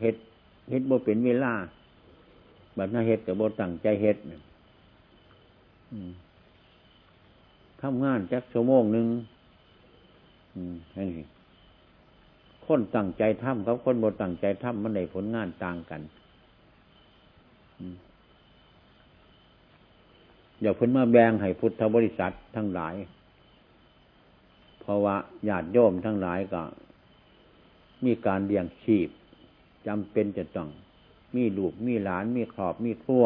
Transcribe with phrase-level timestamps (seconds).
[0.00, 0.16] เฮ็ด
[0.70, 1.52] เฮ็ดบ่เป็นเวลา
[2.76, 4.16] บัดน่าเฮ็ดกับบ่ตั้งใจเฮ็ด
[7.82, 9.06] ทำงานจักชั่วโมงหนึ่ง
[10.96, 11.26] นี่
[12.66, 16.00] คนตั้งใจทำกับคนบ่ตั้งใจทำมันได้ผลงานต่างกัน
[20.60, 22.94] อย่าเพิ่นมาแบ่งให้พุทธบริษัททั้งหลาย
[24.80, 25.16] เพราะว่า
[25.48, 26.62] ญาติโยมทั้งหลายก็
[28.04, 29.08] มีการเลี้ยงชีพ
[29.86, 30.68] จำเป็นจะต้อง
[31.36, 33.24] มีลูกมีหลาน มีครอบมีครัว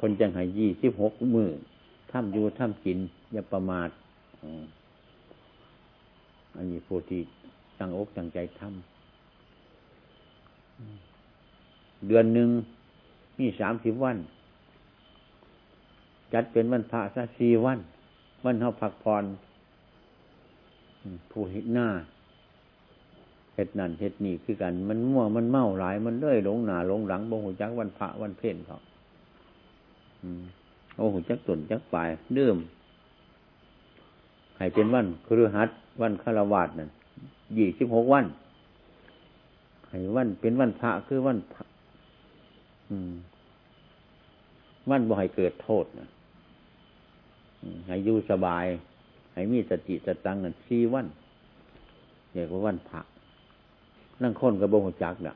[0.00, 1.48] คนจังหายยี่สิบหกมือ
[2.10, 2.98] ทำอยู่ทำกิน
[3.32, 3.88] อย่าประมาท
[6.56, 7.20] อันนี้ผู้ที่
[7.78, 8.72] ตั้งอกตั้งใจทำ
[12.06, 12.48] เดือนหนึ่ง
[13.38, 14.16] มีสามสิบวัน
[16.32, 17.78] จัดเป็นวันพระสักสี่วัน
[18.44, 19.24] วันเขาพักผ่อน
[21.30, 21.88] ผู้หิตหน้า
[23.58, 28.78] เห็ดนั่นเห็ดนี่คือกัน มันมั่วมันเมาหลาย มันเลื่อยหลงหนาหลงหลังบ่หูจักวันพระวันเพ่นเขา
[30.96, 32.56] โอ้หูจักตุนจักปลายเดิม
[34.56, 35.68] ให้เป็นวันครือหัด
[36.00, 36.90] วันคารวาสนั่น
[37.58, 38.24] ยี่สิบหกวัน
[39.88, 41.64] ให้วันเป็นวันพระคือวันพระ
[44.90, 46.08] วันบ่ให้เกิดโทษนะ
[47.86, 48.66] ให้อยู่สบาย
[49.32, 51.06] ให้มีสติสตังกันสี่วัน
[52.32, 53.00] เรียกว่าวันพระ
[54.22, 55.34] นั่งค้นกระบงจักน่ะ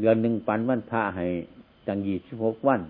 [0.00, 1.24] เดือนหนึ่งปันวันพระให้
[1.86, 2.80] จังยี่สิบหกวัน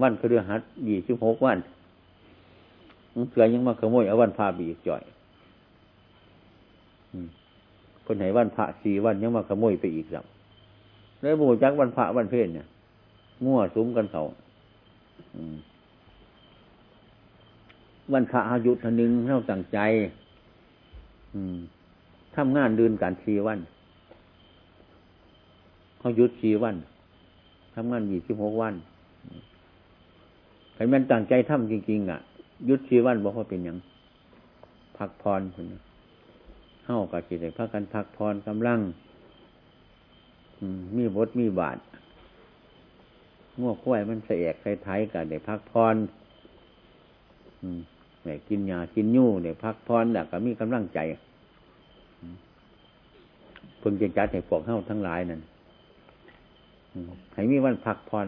[0.00, 1.58] วันคือเดือนหัดยี่สิบหกวัน
[3.30, 5.02] เสือยังมาขโมยเอาวันพระบีอีกจ่อย
[8.06, 10.24] คนไหนวันพระสี่วันยังมาขโมยไปอีกแล้ว
[11.20, 12.66] แล้วบูจักวันพระวันเพศเนี่ย
[13.44, 14.22] มั่วซุ้มกันเขา
[18.12, 19.78] วันพระอายุทนึงเท่าตั้งใจ
[22.36, 23.58] ทำงานเดินการสี่วัน
[25.98, 26.76] เขาหยุดสี่วัน
[27.74, 28.74] ทำงานยี่สิบหกวัน
[30.74, 32.20] ใครมันตั้งใจทำจริงๆอะ
[32.68, 33.76] ยุดสี่วันบอกว่าเป็นอย่าง
[34.96, 35.64] พักพรคน
[36.84, 38.78] เข้ากับจิตใจพักกันพักพรกำลัง
[40.96, 41.78] มีบทมีบาท
[43.60, 45.94] ง้วควายมันเสียกใครไทยกันเดี๋ยพักพร
[48.24, 50.98] เนี่ยกินยากินยู่เดี๋ยวพักพรแล้วก็มีกำลังใจ
[53.82, 55.40] เพิ่งจะจัดให้พวกเข้าทั้งหลายนั่น
[57.32, 58.26] ให้มีวันพักพร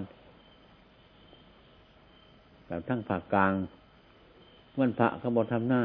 [2.67, 3.53] แบบทั้งภาคกลาง
[4.79, 5.83] วันพระเขาบอกทำหน้า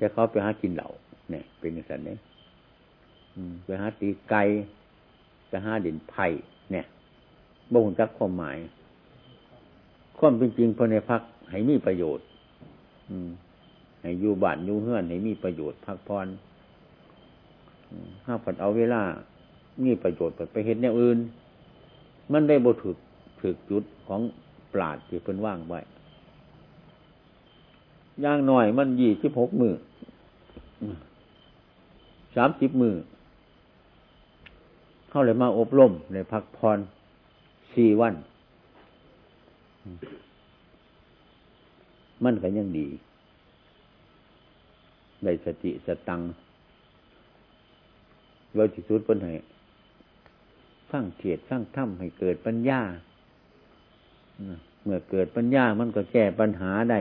[0.00, 0.88] จะเขาไปหากินเหล่า
[1.30, 2.16] เนี่ย เป็นสันนี้
[3.64, 4.42] ไปหาตีไก่
[5.48, 6.26] ไปหาดินไผ่
[6.72, 6.86] เนี่ย
[7.74, 8.56] บ่งจักความหมาย
[10.18, 12.24] ความเป็นจริงพอในพักให้มีประโยชน์
[13.10, 13.28] อืม
[14.00, 16.26] ให้อยู่บ้านอยู่เฮือนให้มีประโยชน์พักพร
[18.26, 19.02] ห้าผัดเอาเวลา
[19.84, 21.18] มีประโยชน์ไปเห็นแนวอื่น
[22.32, 22.96] มันได้บถึก
[23.40, 24.20] ถึกจุดของ
[24.72, 25.80] ปราดที่เพิ่นว่างไว้
[28.24, 29.74] ย่างหน่อยมันยี่สิบหกมือ
[32.36, 32.94] สามสิบมือ
[35.10, 36.78] เข้าเลยมาอบรมในพักพร
[37.74, 38.14] สี่วัน
[42.24, 42.88] มันก็ยังดี
[45.24, 46.20] ได้สติสตัง
[48.56, 49.34] เราจิสุดเพิ่นให้
[50.90, 52.80] ฟังเทียดฟังถ้ำให้เกิดปัญญา
[54.82, 57.00] เมื่อเกิดปัญญามันก็แก้ปัญหาได้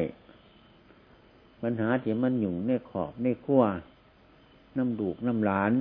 [1.63, 3.63] ปัญหาที่มันหยุ่งในขอบในขั้ว
[4.77, 5.73] น้ำดูกน้ำหลาน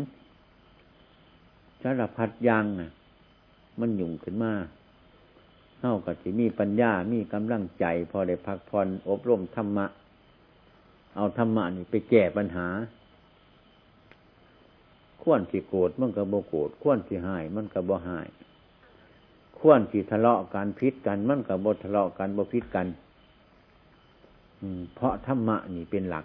[1.82, 2.90] สารพัดยังอะ
[3.80, 4.52] มันหยุ่งขึ้นมา
[5.78, 9.86] เท่ากับที่มีปัญญา มีกำลังใจ พอได้พักผ่อนอบรมธรรมะ
[11.16, 12.66] เอาธรรมะนี่ไปแก้ปัญหา
[15.22, 18.28] ขวนที่โกรธมันก็บ่โกรธขวนที่หายมันก็บ่หาย
[19.58, 22.86] ขวนที่ทะเลาะกันพิษกัน มันก็บ่ทะเลาะกันบ่พิษกัน
[24.60, 26.24] อืม เพราะธรรมะนี่เป็นหลัก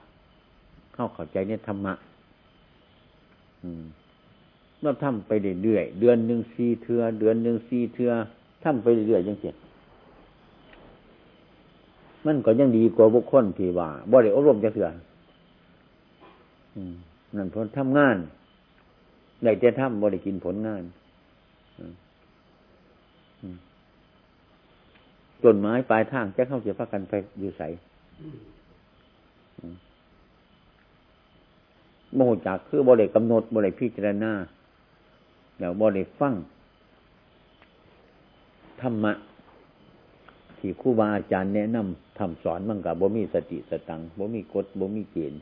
[0.94, 1.94] เข้าเข้าใจเนี่ยธรรมะ
[3.64, 3.84] อืม
[4.80, 5.32] เมื่อทำไป
[5.64, 8.12] เรื่อยเดือนหนึ่งสี่เทือเดือนหนึ่งสี่เทือ
[8.64, 9.56] ทำไปเรื่อยยังเจ็ด
[12.26, 14.88] มันก็ยังดีกว่าบุคคลที่ว่าบ่ได้อบรมจะเถื่อ
[17.36, 18.18] นั่นผลทำงาน
[19.44, 20.84] ได้จะทำบ่ได้กินผลงาน
[25.44, 27.62] ต้นไม้ปลายทางจะเข้าเสียพักกันไปอยู่ใส
[32.14, 34.32] โมหจักคือบ่ได้กำหนดบ่ได้พิจารณา
[35.60, 36.34] แล้วบ่ได้ฟัง
[38.82, 39.14] ธรรมะ
[40.58, 45.42] ที่ครูบาอาจารย์แนะนำทำสอนมันกับบ่มีสติสตังบ่มีกฎบ่มีเกณฑ์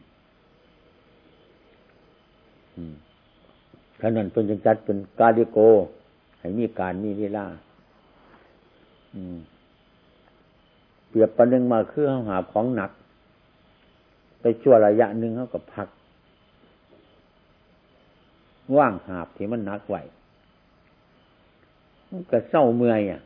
[4.08, 5.58] ท่านั้นเป็นจังจัดเป็นกาลิโก
[6.40, 7.46] ให้มีการมีเวลา
[11.08, 12.92] เปรียบประเด็นมาคือเขาหาของหนัก
[14.40, 15.88] ไปชั่วระยะหนึ่งเขากับพัก
[18.78, 19.96] ว่างหาบที่มันหนักไหว
[22.10, 23.22] มันก็เศร้าเมื่อยอะ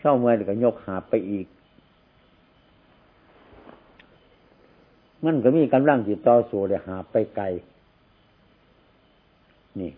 [0.00, 1.46] เศร้าเมื่อยก็ยกหาไปอีก
[5.24, 7.46] มันก็มีกำลังจิตต่อสู้เลยหาไปไกล
[9.80, 9.92] นี่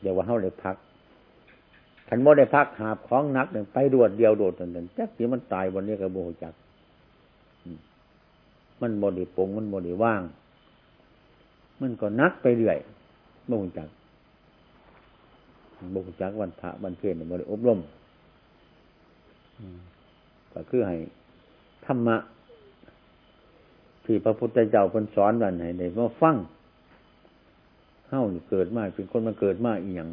[0.00, 0.76] เดี๋ยวว่าเขาเลยพัก
[2.08, 6.54] ขันโมได้พักหาบของนักเนี่ยไปรวดเดียวโดดนั่นจักสีมันตายวันนี้ก็โบจัก
[8.80, 10.22] มันโมดีปงมันโมดีว่าง
[11.80, 12.78] มันก็นักไปเรื่อย
[13.48, 13.88] โบจัก
[15.92, 17.78] โบจักวันพระวันเพลนโมดีอบรม
[20.52, 20.96] ก็คือให้
[21.84, 22.16] ธรรมะ
[24.04, 26.36] ที่พระพุทธเจ้าเป็นสอนวันไหนในว่าฟัง
[28.14, 30.08] เข้าเกิดมาเป็นคนมาเกิดมาอีหยัง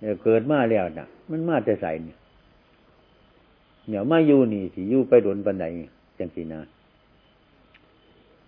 [0.00, 2.16] เนี่ยเกิดมาแล้วนะมันมาแต่ใส่เนี่ย
[3.88, 5.64] เนี่ยมาอยู่นี่สิอยู่ไปโดนปันไหน
[6.18, 6.60] จังสีนา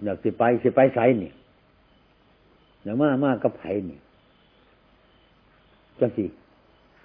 [0.02, 1.32] อยาสิไปสิไปใส่เนี่ย
[2.82, 4.00] เนี่ยมามากับไผ่เนี่ย
[6.00, 6.24] จังสี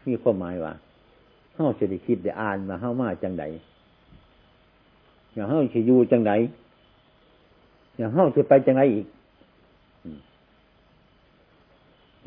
[0.08, 0.74] มีความหมายว่า
[1.54, 3.44] เฮาจะได้คิดได้อ่านมาเฮามาจังได
[5.34, 6.32] อย่างเฮาจะอยู่จังได
[7.98, 9.06] อย่างเฮาจะไปจังไดอีก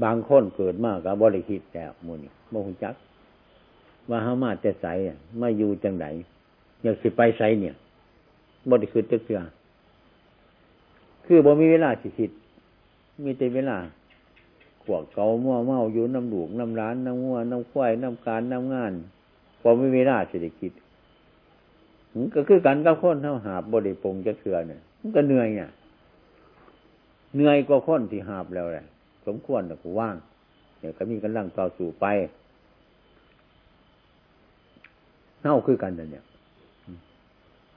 [0.05, 2.95] บางคนเกิดมากกับบริคิดแต่มูนี่โมหุจัก
[4.09, 4.87] ว่าเฮามาแต่ใส
[5.41, 6.07] มาอยู่จังได
[6.83, 7.75] อยากสิไปใสเนี่ย
[8.71, 9.41] บริคิดจักเสือ
[11.25, 12.31] คือบ่มีเวลาสิคิด
[13.25, 13.79] มีแต่เวลา
[14.83, 18.93] ขวกเกาเมาเมาอยู่น้ำหลวงน้ำร้านน้ำงัวน้ำควายน้ำการน้ำงาน
[19.61, 20.73] พอไม่มีราเศรษฐกิจ
[22.35, 25.71] ก็คือกันกับคนเท่าหาบบริปงจะเถื่อเนี่ยมันก็เหนื่อยเนี่ย
[27.35, 28.87] เหนื่อยกว่าคนที่หาบแล้วแหละ
[29.29, 30.17] สมควรแต่กูว่าง
[30.81, 32.07] เนี่ยก็มีกันลังต่อสู่ไป
[35.41, 36.25] เท่าคือกันเนี่ย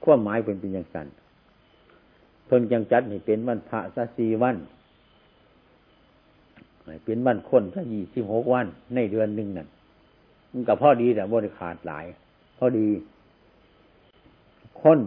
[0.04, 1.06] ความหมายเป็นเป็นอย่างสั้น
[2.46, 4.56] เพิ่งจังจัดให้เป็นวันพระสัสีวัน
[7.04, 9.68] เป็นวันคนสัยี่สิบหกวัน ในเดือนหนึ่งนั่น
[10.52, 12.06] มันก็พอดีแต่บริขาดหลาย
[12.58, 12.88] พอดี
[14.82, 14.98] คน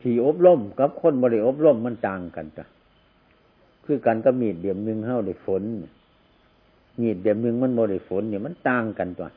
[0.00, 2.64] ที่อบรมกับคนบริอบรมมันต่างกันจ้ะ
[3.84, 5.62] คือกันก็มีดเดียมหนึ่งเท่าได้ฝน
[7.00, 9.30] มีดเดียมหนึ่งมันบริฝนเนี่ยมันต่างกันตัว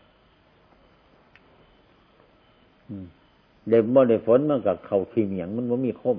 [3.70, 6.18] เดมบ่ได้ฝนมันกับเข่าขี้เหมียงมันบ่มีคม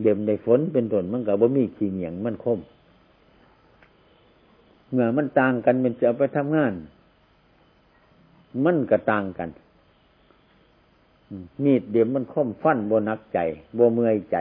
[0.00, 2.58] เดมได้ฝนเป็นต้นมันกับบ่มีขี้เหมียงมันคม
[4.90, 6.72] เมื่อมันต่างกันมันจะเอาไปทำงาน
[8.64, 9.48] มันก็ต่างกัน
[11.64, 13.38] มีดเดียมมันคมฟันโบนักใจ
[13.74, 14.36] โบเมื่อยใจ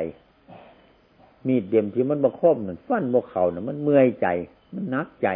[1.48, 4.28] มีดเดียมที่มันบคมนั่นฟันโบเข่าน่ะ มันเมื่อยใจ
[4.74, 5.30] มันนักใจ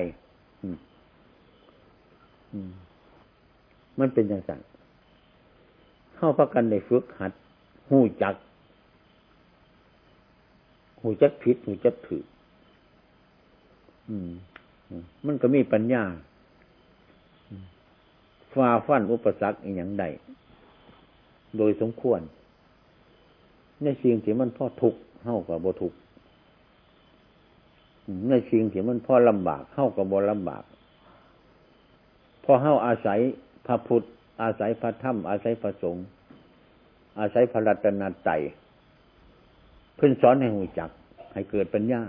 [4.00, 4.60] มันเป็นอย่างสั่ง
[6.16, 7.32] เข้าพักกันในฝึกหัด
[7.90, 8.36] หูจัก
[11.00, 12.24] หูจักผิดหูจักถือ
[14.10, 14.32] อืม
[15.26, 16.04] มันก็มีปัญญา
[18.54, 20.06] ฝ่าฟันอุปสรรคอย่างใด
[21.58, 22.22] โดยสมควร
[23.84, 25.98] ในสิ่งที่มันพ่อทุกข์เท่ากับบ่ทุกข์
[28.30, 30.64] ในสิ่งที่มันพ่อลำบากเท่ากับบ่ลำบาก
[32.44, 33.20] พอเท่าอาศัย
[33.66, 34.06] พระพุทธ
[34.42, 36.06] อาศัยพระธรรม อาศัยพระสงฆ์
[37.20, 38.42] อาศัยพระรัตนตรัย
[39.96, 40.90] เพื่อนสอนให้หูจัก
[41.34, 42.02] ให้เกิดปัญญา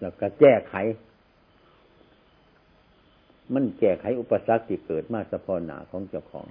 [0.00, 0.74] แล้วก็แก้ไข
[3.54, 6.46] มันแก้ไขอุปสรรคที่เกิดมาสะพอหนาของเจ้าของ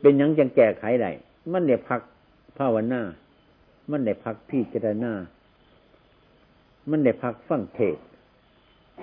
[0.00, 1.10] เป็นยังจังแก้ไขได้
[1.52, 2.00] มันได้พัก
[2.58, 3.02] ภาวนา
[3.90, 5.12] มันได้พักพิจารณา
[6.90, 7.96] มันได้พักฟังเทศ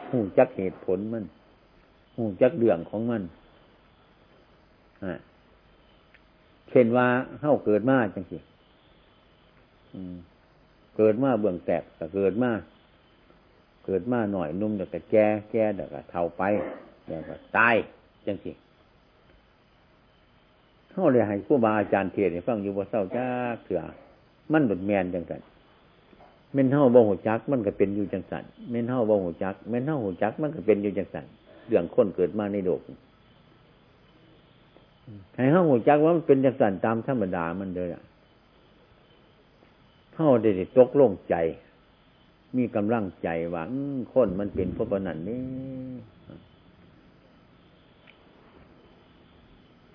[0.09, 1.23] หูจักเหตุผลมัน
[2.15, 3.23] หูจักเรื่องของมัน
[6.69, 7.07] เช่นว่า
[7.39, 8.37] เข้าเกิดมาจังสิ
[10.97, 12.51] เกิดมาเบื้องแตกก็เกิดมา
[13.85, 16.43] เกิดมาหน่อยนุ่มเดี๋ยวก็แก่แก่เดี๋ยวก็เท่าไป
[17.05, 17.75] เดี๋ยวก็ตาย
[18.25, 18.51] จังสิ
[20.97, 23.27] เขาเลยให้ผู้บาอาจารย์เทศน์ฟังอยู่ว่าเศร้าจ้า
[23.63, 23.81] เถื่อ
[24.51, 25.41] มันหมดแมนจังสัน
[26.53, 31.25] เม่นเท่าบ่หูจัก มันก็เป็นอยู่จังสันเม่นเท่าบ่หูจักเม่นเท่าหูจัก มันก็เป็นอยู่จังสัน
[31.67, 32.81] เรื่องคนเกิดมาในโลก
[35.35, 38.03] ให้เท่าหูจักว่ามันเป็นจังสันตามธรรมดามันเลยอะ
[40.13, 41.35] เข้าได้ตกลงใจ
[42.57, 43.63] มีกำลังใจว่า
[44.13, 45.41] คนมันเป็นพวกนันนี่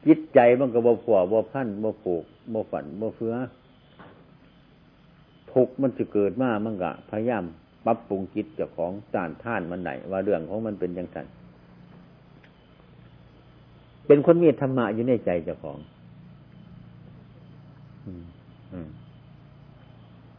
[0.07, 3.35] จิตใจมันก็บ่ผัวบ่พันบ่ผูกบ่ฝันบ่เฟือ
[5.53, 7.45] ทุกมันจะเกิดมามันก็พยายาม
[7.85, 11.19] ปรับปรุงจิตเจ้าของสานท่านมันไหนว่าเรื่องของมันเป็นยังไง
[14.07, 15.79] เป็นคนมีธรรมะอยู่ในใจเจ้าของ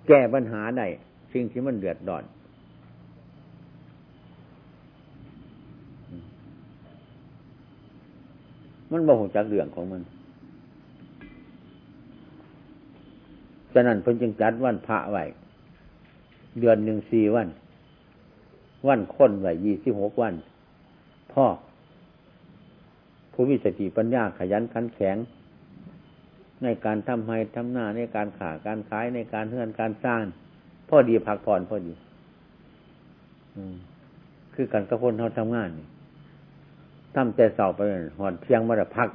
[0.07, 0.87] แก้ปัญหาได้
[1.33, 2.23] สิ่งที่มันเดือดร้อน
[8.93, 10.01] มันบ่หูจักเรื่องของมัน
[13.73, 15.23] ฉะนั้นเพิ่นจึงจัดวันพระไว้
[16.59, 17.47] เดือนหนึ่งสี่วัน
[18.87, 20.33] วันค้นไว้ยี่สิบหกวัน
[21.33, 21.45] พ่อ
[23.31, 25.17] ผู้มีสติปัญญาขยันขันแข็ง
[26.63, 30.23] ในการทำให้ทำหน้าในการขาการขายในการเฮือนการสร้าง
[30.89, 31.93] พ่อดีพักผ่อนพ่อดี
[34.53, 35.87] คือการกระพนเขาทำงานนี่
[37.15, 37.79] ทำแต่เสาไป
[38.19, 39.09] หอนเที่ยงมาแต่พัก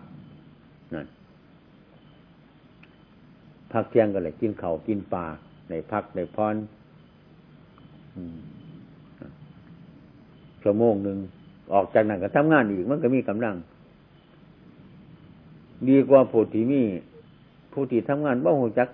[0.94, 1.06] นั่น
[3.72, 5.26] พักเที่ยงก็เลยกินเขากินปลา
[5.70, 6.54] ในพักในพร
[10.62, 11.18] ชั่วโมงหนึ่ง
[11.72, 13.54] ออกจากนั้นก็ทำงานอีกมันก็มีกำลัง
[15.88, 16.82] ดีกว่าผู้ที่มี
[17.72, 18.88] ผู้ที่ทำงานบ่หูจัก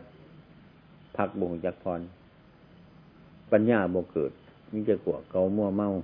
[1.16, 2.00] พักบ่หูจักพร
[3.52, 4.32] ปัญญาบ่เกิด
[4.73, 5.94] มีจะกลัวเกามัวเมาม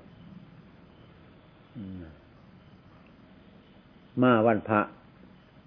[4.22, 4.80] มาวันพระ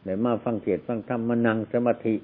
[0.04, 2.16] ไหนมาฟังเทศฟังธรรมมานั่งสมาธิ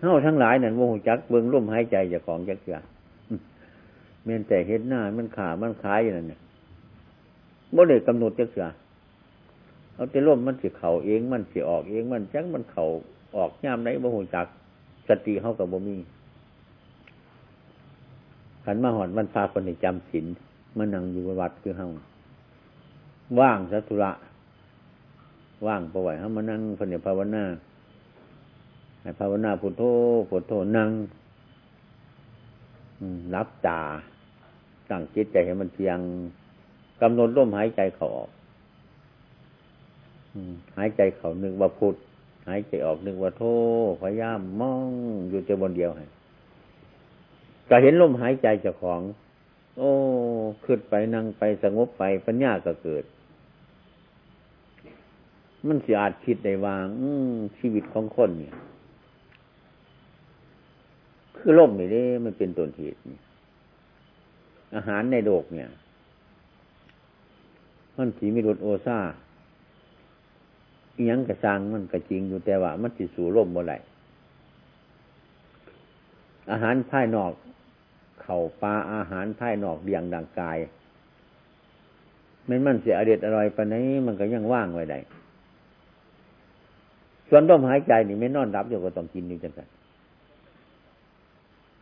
[0.00, 2.78] เฮาทั้งหลายนั่นโมหจักเบิ้องร่มหายใจจากของจักเกือ
[4.24, 6.40] เม่นแต่เห็นหน้ามันขามันขายอย่างนั้นเนี่ย
[7.74, 8.66] บ่ได้กำหนดจักเกือ
[9.94, 12.84] เอาแต่ร่มมันสิเข่าเองมันสิออกเองมันจักมันเข่า
[13.36, 14.46] ออกย่ามไหนโมหจัก
[15.08, 15.96] สติเขากับบ่มี
[18.64, 20.26] ขันมาหอนมันพาคนในจำศีล
[20.76, 21.88] มานั่งอยู่วัดคือเฮา
[23.40, 24.12] ว่างสัตุระ
[25.66, 27.44] ว่างปล่อยเขามานั่งคนในภาวนา
[29.02, 29.82] ในภาวนาพุทโธ
[30.28, 30.90] พุทโธนั่ง
[33.34, 33.82] รับตา
[34.90, 35.98] ตั้งจิตใจให้มันเพียง
[37.00, 38.30] กำหนดลมหายใจเขาออก
[40.78, 41.94] หายใจเขานึกว่าพุท
[42.48, 43.42] หายใจออกนึกว่าโท
[44.00, 44.88] พยายามมอง
[45.28, 46.06] อยู่เจบนเดียวให้
[47.74, 49.00] ก็เห็นลมหายใจเจ้าของ
[49.76, 49.90] โอ้
[50.64, 53.04] ขึ้นไปนั่งไปสงบไปปัญญาก็เกิด
[55.66, 56.86] มันสิอาจคิดได้วาง
[57.58, 58.54] ชีวิตของคนเนี่ย
[61.36, 62.98] คือล่มนี่เด้มันเป็นต้นเหตุ
[64.74, 65.70] อาหารในโลกเนี่ย
[67.96, 68.98] มันสีมีรสโอซา
[71.08, 73.74] ยังกระซังมันกระจริงอยู่แต่ว่า มันสิสู่ล่มบ่ไหล
[76.50, 77.32] อาหารภายนอก
[78.22, 80.58] เข่าปลาอาหารภายนอกเดียงดังกาย
[82.48, 84.98] มันมันเสียอเด็ดอร่อยปานนี้มันก็ยังว่างไว้ได้
[87.28, 89.68] ส่วนลมหายใจนี่ไม่นอนรับอยู่ก็ต้องกินอยู่จังสัน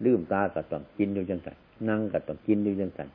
[0.05, 1.57] ลืมตาก็ต้องกินอยู่จังสัน
[1.89, 3.09] นั่งก็ต้องกินอยู่จังสัน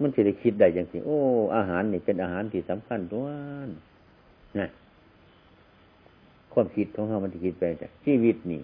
[0.00, 1.18] มันจะได้คิดได้ยังสิโอ้
[1.56, 3.26] อาหารนี่เป็นอาหารที่สำคัญตัว
[4.58, 4.68] นะ
[6.52, 8.60] ความคิดของเขามันจะคิดไปจากชีวิตนี่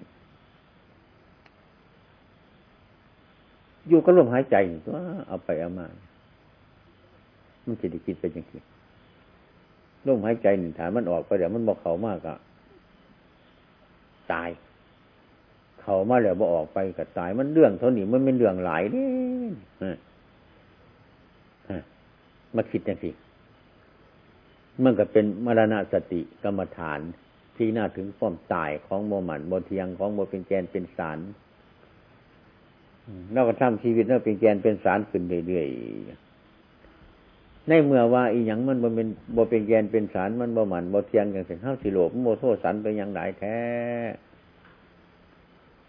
[3.88, 4.96] อยู่กับลมหายใจตัว
[5.28, 5.86] เอาไปเอามา
[7.66, 8.52] มันจะได้คิดไปยังไง
[10.06, 12.38] ลมหายใจหนึ่งฐานมันออกไปเดี๋ยวมันบอกเขามากอะ
[14.32, 14.50] ตาย
[15.80, 19.08] เขามาแล้วบอกออกไปก็ตาย มันเรื่องเท่านี้มันเป็นเรื่องหลายนี่
[22.54, 23.10] มาคิดย่างสิ
[24.84, 27.00] มันก็เป็นมรณะสติกรรมฐาน
[27.56, 31.18] ที่น่าถึงความตายของโมมันโมเทียงของโมเป็นแกนเป็นสาร
[33.32, 43.58] เราก็ทำชีวิตเราเป็นแกนเป็นสารขึ้นเรื่อยๆ ในเมื่อว่าอีหยังมันบ่เป็นบ่เป็นแกนเป็นสารมันบ่หมันบ่เทียงอย่างเสียงข้าวสิโลบโมโทษสันไปอยังหลายแท้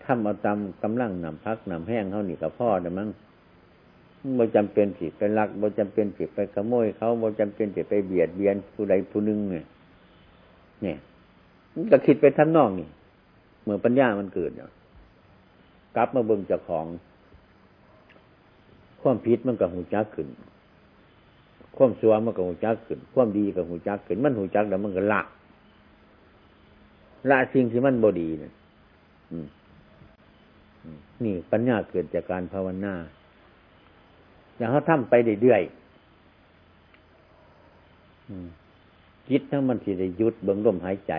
[0.03, 3.09] ทำเอาตำกำลังนำพักนำแห้งเขานี่กับพ่อเดี๋ยมั้ง
[4.37, 9.65] บ่จำเป็นสิไปลักบ่จำเป็นสิไปขโมยเขาบ่จำเป็นสิไปเบียดเบียนผู้ใดผู้หนึ่งเนี่ย
[10.83, 10.97] เนี่ย
[11.73, 12.87] มันก็คิดไปทั้งนอกนี่
[13.63, 14.71] เมื่อปัญญามันเกิดเนาะ
[15.95, 16.85] กลับมาเบิ่งเจ้าของ
[19.03, 20.27] ความผิดมันก็หูจักขึ้น
[21.77, 25.21] ความสัวมันก็หูจักขึ้น ความดีก็หูจักขึ้น มันหูจักแล้วมันก็ละ
[27.29, 28.53] ละสิ่งที่มันบดีเนี่ย
[31.23, 32.93] นี่ปัญญาเกิดจากการภาวนา
[34.55, 35.71] อย่างเขาทำไปเรื่อยๆ
[39.29, 41.13] จิตทั้งมันสิได้ยุดเบื้องลมหายใจ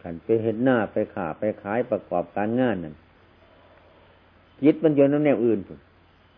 [0.00, 2.94] ขันไปเห็นหน้าไปขาไปขายประกอบการงานนั่น
[4.62, 5.58] จิตมันโยนน้ำแนวอื่น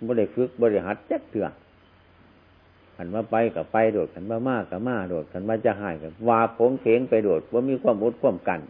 [0.07, 1.47] บ่ได้ฝึกบ่ได้หัดแจ๊กเถื่อ
[2.97, 8.61] ขันมาไปกับไปโดดขันมามากกับมาโดดขันมาจะหายกับวาผงเถงไปโดดว่ามีความอดความกัน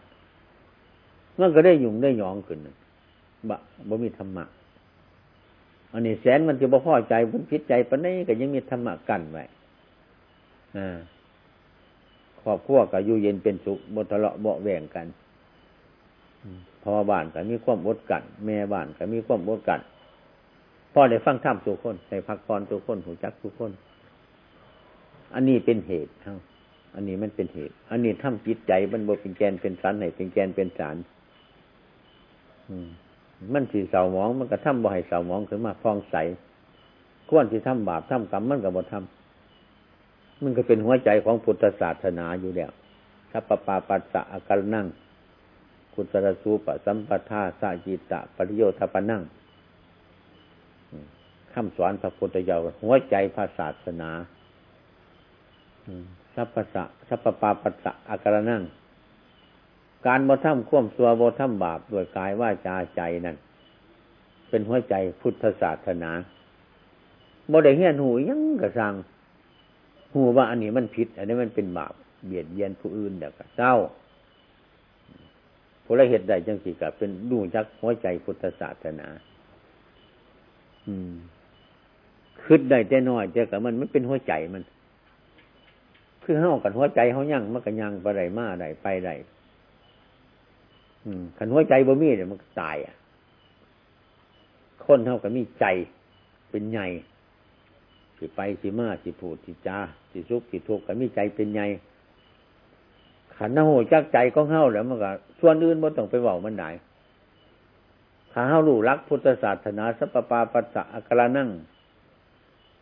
[1.39, 2.59] มันก็ได้ยุ่งได้หยองขึ้น
[3.49, 3.57] บะ
[3.89, 4.45] บ่มีธรรมะ
[5.93, 9.43] อันนี้แสนมันจะบ่พอใจมันพิษใจปนนี้ก็ยังมีธรรมะกันไว้
[10.77, 10.97] อ่า
[12.41, 15.05] ครอบครัวก็อยู่เย็นเป็นสุขบทะเลาะเบาแหวงกัน
[16.83, 19.79] พอบ้านก็มีความอดกัน แม่บ้านก็มีความอดกัน
[20.93, 23.71] พ่อได้ฟังธรรมทุกคนในพักผ่อนทุกคนหูจักทุกคน
[25.33, 26.35] อันนี้เป็นเหตุเท่า
[26.95, 30.95] อันนี้มันเป็นเหตุ อันนี้ทำจิตใจมันบเป็นแกนเป็นสารไหนเป็นแกนเป็นสาร
[33.53, 36.15] มันสีเสาหมองมันก็ทำบ่ให้เสาหมองขึ้นมาฟองใส
[37.29, 42.71] ควรที่ทำบาปทำกรรมมันก็บ่ทำมันก็เป็นหัวใจของพุทธศาสนาอยู่แล้ว
[43.31, 44.87] ทัปปาปัสสะอาการนั่ง
[45.99, 49.23] กุศลสูปสัมปทาสาจิตะปริโยธปนั่ง
[51.53, 54.11] คำสอนพระพุทธเจ้าหัวใจพระศาสนา
[56.33, 56.63] สัพพะ
[57.07, 58.63] สัพปาปัสสะอาการนั่ง
[60.07, 63.37] การบ่ทำข่วมตัวบ่ทำบาปด้วยกายว่าจาใจนั่น
[64.49, 66.11] เป็นหัวใจพุทธศาสนา
[67.51, 68.93] บ่ได้เฮียนหูยังกระสัง
[70.13, 71.93] หูว่าอันนี้มันผิด อันนี้มันเป็นบาป
[72.25, 73.73] เบียดเบียนผู้อื่นเด็กเศร้า
[75.91, 79.07] ผู้ละเหตุใดจังสิกับเป็นดูจักหัวใจพุทธศาสนา
[80.87, 81.11] อืม
[82.43, 84.63] คิดได้แต่น้อยแต่กับมันมันเป็นหัวใจมัน
[86.23, 89.09] คือเฮากันหัวใจเฮายั่งมันก็ยั่งไปไรมาไดไปได
[91.37, 92.95] ขันหัวใจบ่มีเนี่ยมันตายอะ
[94.85, 95.65] คนเท่ากับมีใจ
[96.49, 96.87] เป็นใหญ่
[98.17, 99.77] สิไปสิมาสิพูดสิจา
[100.11, 101.65] สิสุขสิทุกข์กับมีใจเป็นใหญ่
[103.39, 106.69] ขันโหจักใจก็เฮาแล้วมันก็ส่วนอื่นบ่ต้องไปบอกมันได้
[108.33, 111.49] ขาเฮารู้รักพุทธศาสนาสัพปาปัสสะอัครานั่ง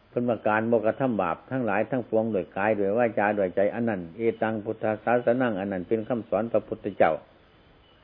[0.10, 7.14] เพิ่นมาการบกระทำบาปทั้งหลายทั้งปวงโดยกายโดยวาจาโดยใจอันนั้นเอตังพุทธศาสนังอันนั้นเป็นคำสอนพระพุทธเจ้า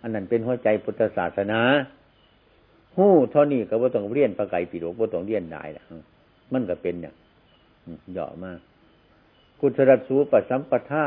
[0.02, 1.60] อันนั้นเป็นหัวใจพุทธศาสนา
[2.98, 5.84] หู้เท่านี้ก็ว่ต้องเรียนประไก่ปีโดกว่ต้องเรียนได้ละ
[6.54, 7.14] มันก็เป็นเนี่ย
[8.12, 8.60] เหยาะมาก
[9.60, 11.06] กุศลสูปสัมปทา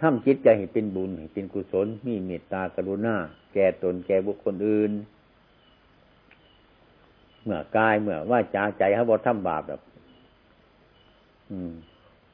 [0.00, 3.16] ทำจิตใจให้เป็นบุญให้เป็นกุศล มีเมตตากรุณา
[3.52, 4.92] แก่ตนแก่บุคคลอื่น
[7.42, 9.80] เมื่อกายเมื่อว่าจาใจเขาบอกทำบาปแบบ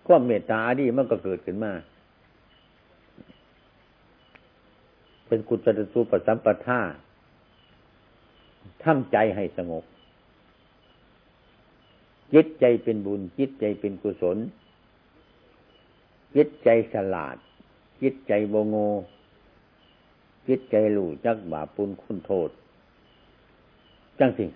[0.06, 1.72] ความเมตตาดีมันก็เกิดขึ้นมา
[5.26, 6.80] เป็นกุศลสุปสัมปทา
[8.82, 9.84] ทำใจให้สงบ
[12.34, 14.36] จิตใจเป็นบุญจิตใจเป็นกุศล
[16.36, 17.36] จิตใจฉลาด
[18.02, 18.76] จิตใจโบโง
[20.48, 22.50] จิตใจหลู่จักบาปุลคุณโทษ
[24.18, 24.46] จังสิ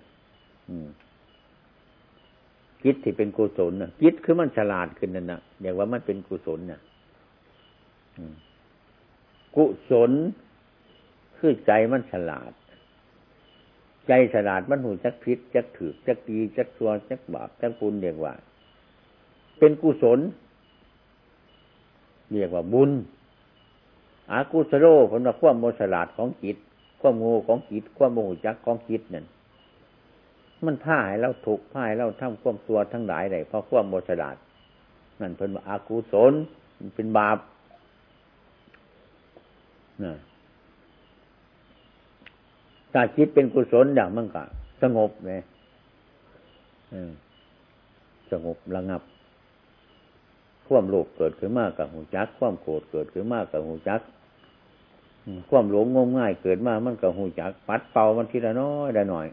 [2.84, 6.80] จิตที่เป็นกุศลนะจิตคือมันฉลาดขึ้นนั่นนะเรียกว่ามันเป็นกุศลนะ
[9.56, 10.10] กุศล
[11.36, 12.52] คือใจมันฉลาด
[14.08, 18.32] ใจฉลาดมันหูจักพิษจักถือจักดีจักชัวจักบาปจักปุญเรียกว่า
[19.58, 20.18] เป็นกุศล
[22.34, 22.90] เรียกว่าบุญ
[24.32, 26.56] อากุศโลผลว่าความโมฉลาดของจิต
[27.00, 29.26] ความโง่ของจิต ความโมหจักของจิตนั่น
[30.64, 34.36] มันพ่ายเราถูกพ่ายเราทำความตัวทั้งหลายได้เพราะความโมฉลาด
[35.20, 36.32] นั่นเป็นว่าอากุศล
[36.78, 37.38] มันเป็นบาป
[40.04, 40.14] นะ
[42.92, 44.42] ถ้าจิตเป็นกุศลอย่างมันก็
[44.82, 45.40] สงบเลย
[48.30, 49.02] สงบระงับ
[50.68, 54.00] ความโลภเกิดขึ้นมากกับหูจัก ความโกรธเกิดขึ้นมากกับหูจัก
[55.50, 59.26] ความหลงงมง่ายเกิดมากมันกับหูจัก ปัดเป่ามันทีละน้อยได้หน่อย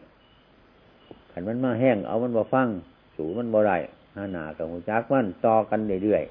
[1.32, 2.68] ขันมันมาแห้งเอามันมาฟัง
[3.16, 3.78] สูมันบ่ได้
[4.14, 6.24] หนาหนากับหูจักมันต่อกันเรื่อย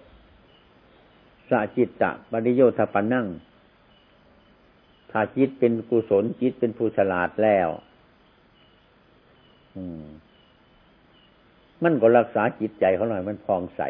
[0.70, 3.26] ๆสะจิตตะปริโยธปันนั่ง
[5.10, 7.68] ถ้าจิตเป็นกุศลจิตเป็นผู้ฉลาดแล้ว
[11.82, 13.82] มันก็รักษาจิตใจเขาหน่อยมันพองใส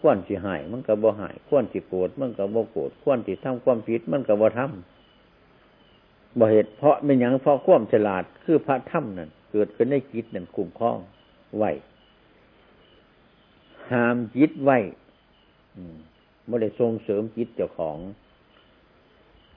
[0.00, 10.98] ขวนสิหาย มันก็บ่หายขวนสิโกรธมันก็บ่โกรธขวนสิทำความผิดมันก็บ่ทำบ่เหตุเพราะเป็นอย่างเพราะความฉลาดคือพระธรรมนั่นเกิดขึ้นในจิตนั่นคุ้มครอง
[11.56, 11.64] ไหว
[13.90, 14.78] ห้ามจิตไว้
[16.46, 17.98] ไม่ได้ส่งเสริมจิตเจ้าของ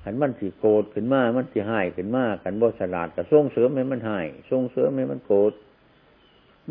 [0.04, 5.54] ขันมันสิโกรธขึ้นมา มันสิหายขึ้นมาขันบ่ฉลาดก็ส่งเสริมให้มันหายส่งเสริมให้มันโกรธ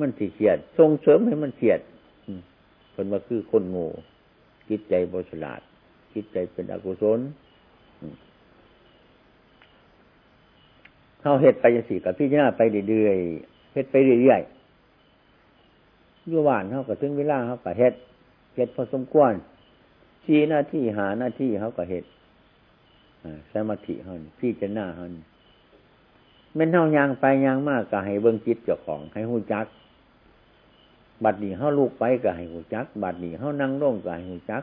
[0.01, 1.81] มันสิเขียดส่งเสริมให้มันเขียด
[2.95, 3.89] คนว่าคือคนโง่
[4.69, 5.67] จิตใจบริสุทธิ์
[6.15, 7.21] จิตใจเป็นอกุศล
[11.21, 17.95] เขาเฮ็ดไปยังสี่กับพี่จ้าไปเรื่อยๆเฮ็ดไปเรื่อยๆยั่วหวานเขาก็ถึงเวลาเขาก็เฮ็ด
[18.57, 19.33] เฮ็ดพอสมควร
[20.25, 22.05] ชี้หน้าที่หาหน้าที่เขาก็เฮ็ด
[23.53, 25.05] สมาธิเขาพี่จะหน้าเขา
[26.55, 29.67] เม่นเท่ายางไปยางมากก็ให้เบิ้งจิตเจ้าของให้หู้จัก
[31.25, 34.63] บัดนี้เขาลูกไปก็ให้หูจัก บัดนี้เขานั่งร่งก็ให้หูจัก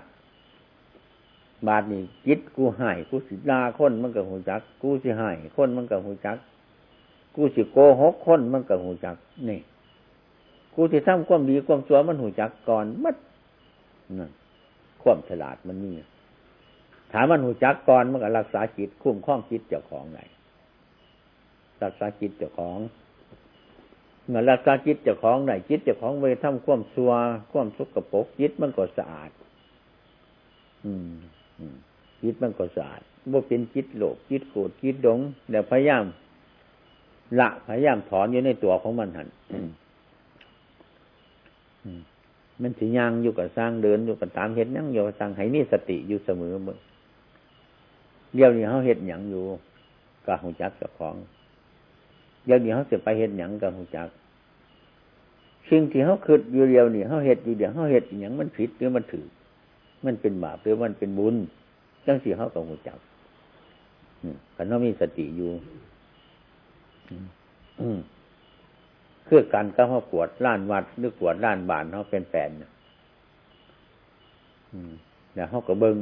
[1.68, 6.38] บาดนี้จิตกูหายกูสิลาคนมันก็หูจัก กูสิหายคนมันก็หูจัก
[7.36, 9.16] กูสิโกหกคนมันก็หูจัก
[9.50, 9.60] นี่
[10.76, 13.16] กูสิทำความดีความชั่วมันหูจักก่อนมัด
[14.20, 14.32] นั่น
[15.02, 15.94] ความฉลาดมันนี่
[17.12, 20.20] ถามมันหูจักก่อนมันก็รักษาจิตคุ้มคล้องจิตเจ้าของไหน
[21.84, 22.78] รักษาจิตเจ้าของ
[24.30, 27.12] เมื่อรักษาจิตเจ้าของไหนจิตเจ้าของไปทำความซัว
[27.52, 29.32] ความสุกปกจิตมันก็สะอาด
[30.86, 31.12] อืม
[32.22, 36.04] จิตมันก็สะอาดว่าเป็นจิตโลภจิตโกรธจิตดงเดี๋ยวพยายาม
[37.40, 39.28] ละพยายามถอนอยู่ในตัวของมันหัน
[42.62, 46.78] มันสิย่างอยู่กับสร้างเดินอยู่กับตามเห็ดยังอยู่กับสร้างให้มีสติอยู่เสมอเมื่อ
[48.36, 49.44] เดี๋ยวนี้เขาเห็ดหยังอยู่
[50.26, 51.16] กับหูจักเจ้าของ
[52.46, 54.08] เดี๋ยวนี้เขาจะไปเห็ดหยังกับหูจัก
[55.70, 59.28] สิ่งที่เขาคิดอยู่เดียวนี่เขาเห็ดอยู่เดียวเขาเห็ดหยังมันผิดหรือมันถือ
[60.06, 61.36] มันเป็นบาปหรือมันเป็นบุญ
[62.06, 63.00] จังสี่เขากับหูจัก
[64.56, 65.52] ขันเขามีสติอยู่
[67.78, 72.72] เคือการก็เขาปวดล้านวัดหรือปวดล้านบานเขาเป็นแฟนเนี่ย
[75.34, 75.98] แล้วเขาก็เบิง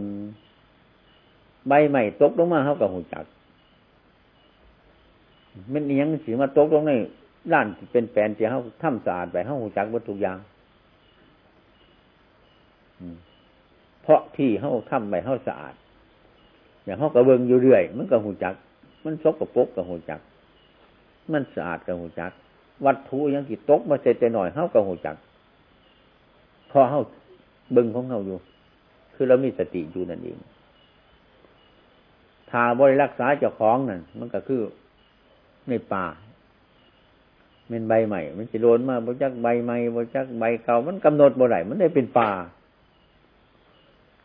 [1.68, 3.26] ใบใหม่ตกลงมาเขาก็หูจัก
[5.74, 6.94] มันยังสีมาตกลงใน
[7.54, 10.38] ล้านเป็นแฟนที่เขาทำสะอาดไปเขาหูจักวัตถุยาง
[14.02, 15.76] เพราะที่เขาทำไปเขาสะอาด
[16.84, 18.54] อย่างเขาก็เบิงอยู่เรื่อย มันก็หูจัก
[19.06, 20.20] มันซกกับปกกับหูจัก
[21.32, 22.32] มันสะอาดกับหูจัก
[22.86, 25.16] วัตถุยังกี่ตกมาเสร็จแต่หน่อยเฮากับหูจัก
[26.72, 27.02] พอเฮา
[27.74, 28.38] เบึงของเฮาอยู่
[29.14, 30.38] คือเรามีสติอยู่นั่นเอง
[32.50, 34.62] ถ้าบริรักษาเจ้าของนั่นมันก็คือ
[35.70, 36.06] ในป่า
[37.70, 42.32] เป็นใบใหม่ มันจะโดนมาบริจักใบใหม่บริจักใบเก่ามันกำหนดบ่ไหมันได้เป็นป่า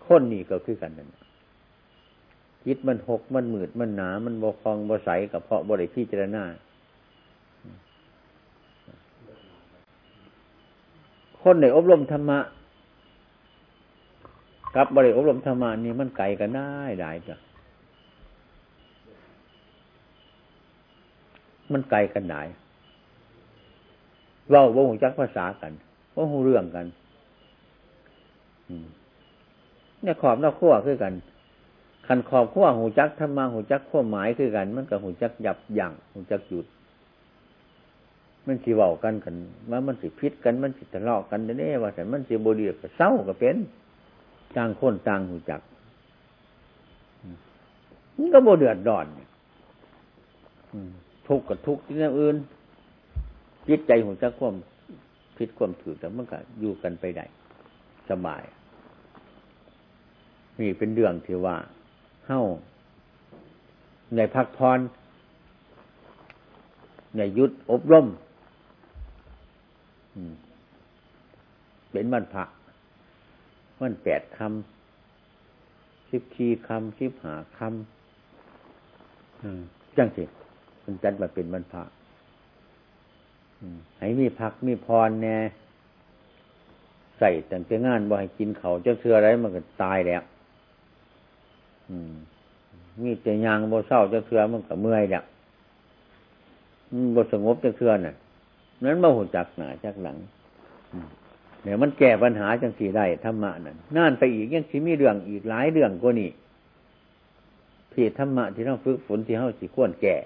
[0.06, 1.08] คนนี่ก็คือกันนั่น
[2.64, 6.44] จิตมันหกมันหมืดมันหนา มันบกคลองบใสกับเพาะบริพิจารณา
[11.42, 12.38] คนในอบรมธรรมะ
[14.76, 17.36] กับบริอบรมธรรมะนี่มันไกลกันได้ได้จ้ะ
[21.74, 22.42] มันไกลกันได้
[24.50, 25.72] เราว่าหูจักภาษากัน
[26.14, 26.86] ว่าหูเรื่องกัน
[30.02, 31.14] เนี่ยขอบนอกขั้วคือกัน
[32.06, 36.66] ขันขอบขั้วหูจักธรรมะหูจักขั้วหมายคือกัน มันกับหูจักหยับยั้งหูจักหยุด
[38.46, 39.34] มันสิเว้ากันกัน
[39.70, 43.56] ว่ามันสิพิษกันมันสิทะเลาะกันเด้ว่าแต่มันสิบดีก็เศร้าก็เป็น
[44.56, 45.60] ต่างคนต่างหูจัก
[48.16, 49.06] มันก็บ่เดือดร้อน
[51.28, 52.36] ทุกข์กับทุกข์ที่นั่นอื่น
[53.68, 54.54] จิตใจหูจักความ
[55.36, 57.24] พิษความถือแต่มันก็อยู่กันไปได้
[58.10, 58.42] สบาย
[60.60, 61.56] นี่เป็นเรื่องที่ว่า
[62.26, 62.42] เฮ้า
[64.16, 64.78] ในพักพร
[67.16, 68.06] ในยุดอบรม
[71.90, 72.44] เป็นวันพระ
[73.80, 80.24] วันแปดคำสิบขีคำสิบหาคำจังสิ
[80.84, 81.82] มันจัดมาเป็นวันพระ
[83.98, 85.36] ให้มีพักมีพรแน่
[87.18, 90.22] ใส่แต่งงานบ่ให้กินเขาเจ้าเชื่ออะไรมันก็ตายแล้ว
[93.02, 95.24] มีแต่ยางบ่เศร้าเจ้าเชื่อมันก็เมื่อยแล้ว
[97.14, 98.14] บ่สงบเจ้าเชื่อน่ะ
[98.82, 100.16] นั้นมาหูจักหนาจักหลัง
[101.62, 106.30] เนี่ยมันแก้ปัญหาจังสีได้ธรรมะนั่นน่นไปอีกยังสิมีเรื่องอีกหลายเรื่องกว่านี้
[107.92, 110.16] พี่ธรรมะที่ต้องฝึกฝนที่เขาสิควรแก่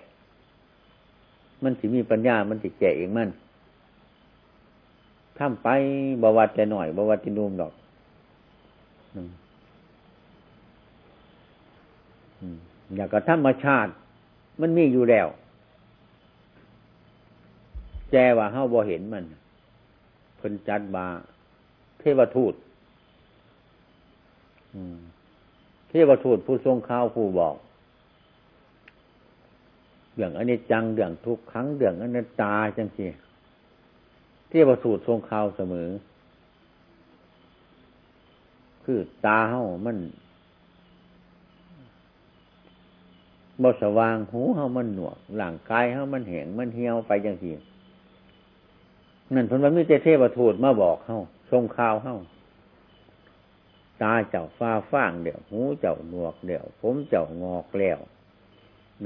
[1.66, 3.28] มันสิมีปัญญา มันสิแก่เองมัน
[5.38, 5.68] ทำไป
[6.22, 7.72] บวชแต่หน่อยบวชที่นุ่มดอก
[12.96, 13.90] อยากกับธรรมชาติ
[14.60, 15.28] มันมีอยู่แล้ว
[18.10, 19.24] แจว่าเฮาบ่เห็นมัน
[20.36, 21.06] เพิ่นจัดบา
[21.98, 22.54] เทวทูต
[25.88, 27.54] เทวทูตผู้ทรงข้าวผู้บอก
[30.16, 33.06] เรื่องอันนี้จังเรื่องทุกครั้งเรื่องอันนั้ตาจังสิ
[34.48, 35.88] เทวทูตทรงข้าวเสมอ
[38.84, 39.98] คือตาเฮามัน
[43.62, 47.54] บ่สว่างหูเฮามันหนวกหลังกายเฮามันแหงมันเหี่ยวไปจังซี่
[49.34, 51.18] นั่นเพิ่นว่ามีแต่เทวทูตมาบอกเฮา
[51.50, 52.16] ทรงข่าวเฮา
[54.02, 57.98] ตาเจ้าฟ้าฟ้างเดี่ยวหูเจ้าหนวกเดี่ยวผมเจ้างอกแล้ว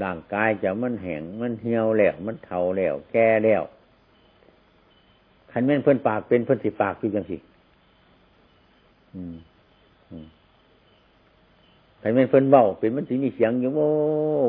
[0.03, 3.63] ร่างกายจ้ามันแห้งมันเหี่ยวแล้วมันเฒ่าแล้วแก่แล้ว
[5.51, 7.37] คันแม่นเพิ่นปากเป็นเพิ่นสิปากอยู่จังสิ
[9.15, 9.35] อืม
[12.01, 13.87] คันแม่นเพิ่นเบาเป็นมันสิมีเสียงอยู่โว้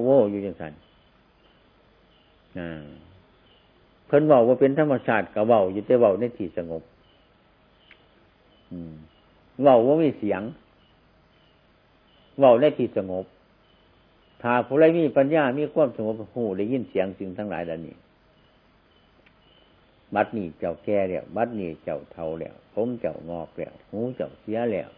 [0.05, 0.73] โว้อยู่จังสัน
[2.59, 2.83] อ่า
[4.07, 6.83] เพิ่นเบาว่าเป็นธรรมชาติกับเบาอยู่แต่เบาในที่สงบ
[9.63, 10.43] เบาว่ามีเสียง
[12.41, 13.25] เบาในที่สงบ
[14.43, 17.95] ถ้าผู้ใดมีปัญญา มีความสงบหูได้ยินเสียงสิ่งทั้งหลายเหล่านี้
[20.15, 24.89] บัดนี้เจ้าแก่แล้ว บัดนี้เจ้าเท่าแล้ว ผมเจ้างอกแล้ว หูเจ้าเสียแล้ว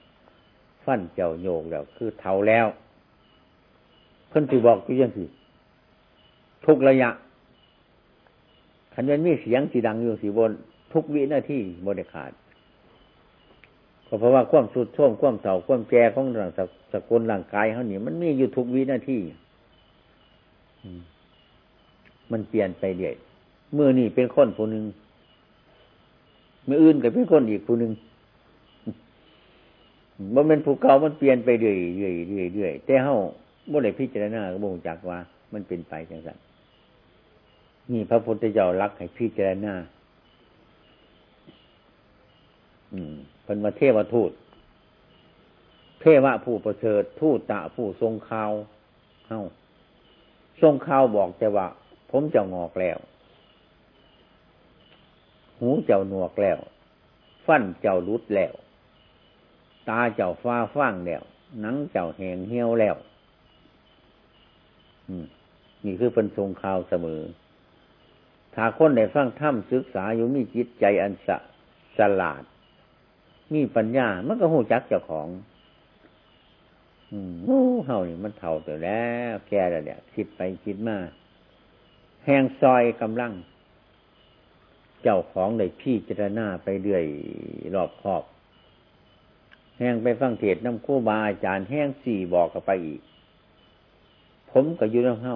[0.84, 2.66] ฟันเจ้าโยกแล้ว คือเท่าแล้ว
[4.28, 5.24] เพิ่นถือบอกอยู่ยังสิ
[6.66, 7.10] ทุกระยะ
[8.94, 10.52] ขันยันมีเสียงสีดังอยู่สีบน
[10.92, 12.30] ทุกวินาทีบริขาด
[14.18, 16.50] เพราะว่าความสุดท่วมความเสาความแก่ของร่าง
[16.92, 19.18] สกุลร่างกายเขานี่มันมีอยู่ทุกวินาที
[22.32, 23.14] มันเปลี่ยนไปเรื่อย
[23.74, 24.84] เมื่อนี่เป็นคนผู้หนึ่ง
[26.64, 27.92] เมื่ออื่นก็เป็นคนอีกผู้หนึ่ง
[30.34, 33.14] มันเป็นภูเขามันเปลี่ยนไปเรื่อยเรื่อยเรื่อยเรื่อยแต่เฮา
[33.70, 35.18] บ่ได้พิจารณาก็บ่งจักว่า
[35.52, 36.38] มันเป็นไปจังสัน
[37.92, 39.74] นี่พระพุทธเจ้ารักให้พิจารณา
[42.94, 44.30] อืม เป็นมาเทวทูต
[46.00, 48.52] เทวะผู้ประเสริฐทูตตะผู้ทรงข่าว
[49.28, 49.42] เฮ้า
[50.62, 51.66] ทรงข่าวบอกแต่ว่า
[52.10, 52.98] ผมจะงอกแล้ว
[55.58, 56.58] หูเจ้าหนวกแล้ว
[57.46, 58.52] ฟันเจ้ารุดแล้ว
[59.88, 61.22] ตาเจ้าฟ้าฟังแล้ว
[61.60, 62.96] หนังเจ้าแหงเหี่ยวแล้ว
[65.84, 67.22] นี่คือเป็นทรงข่าวเสมอ
[68.54, 71.36] ถ้าคนได้ฟังถ้ำศึกษาอยู่มีจิตใจอันสะ
[71.98, 72.42] สลาด
[73.54, 75.28] มีปัญญา มันก็หูจักเจ้าของ
[77.12, 80.96] อืมโอ้เฮานี่มันเท่าไปแล้ว แก่แล้วเนี่ยคิดไปคิดมา
[82.24, 83.32] แหงซอยกำลัง
[85.02, 87.04] เจ้าของได้พี่จารณาไปเรื่อย
[87.74, 88.22] รอบครอบ
[89.78, 93.00] แห้งไปฟังเทศน้ำคู่บาอาจารย์แห้งสี่บอกกับไปอีก
[94.50, 95.34] ผมก็อยู่น้ำเฮา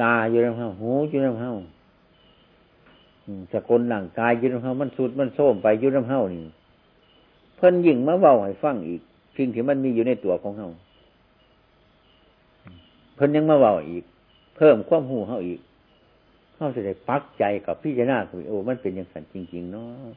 [0.00, 1.52] ตาอยู่น้ำเฮาหูอยู่น้ำเฮา
[3.52, 6.44] สกุลหลังกายยุน้ำเฮามันสุดมันโซ่มไปยุน้ำเฮานี่
[7.56, 9.00] เพิ่นยิ่งมาเบาให้ฟังอีก
[9.36, 10.68] สิ่งที่มันมีอยู่ในตัวของเฮา
[13.14, 14.04] เพิ่นยังมาเบาอีก
[14.56, 15.60] เพิ่มความหูเฮาอีก
[16.56, 20.10] เฮาจะได้ปักใจกับพี่เจนาคุยโอ้มันเป็นอย่างสันจริง ๆ เนาะ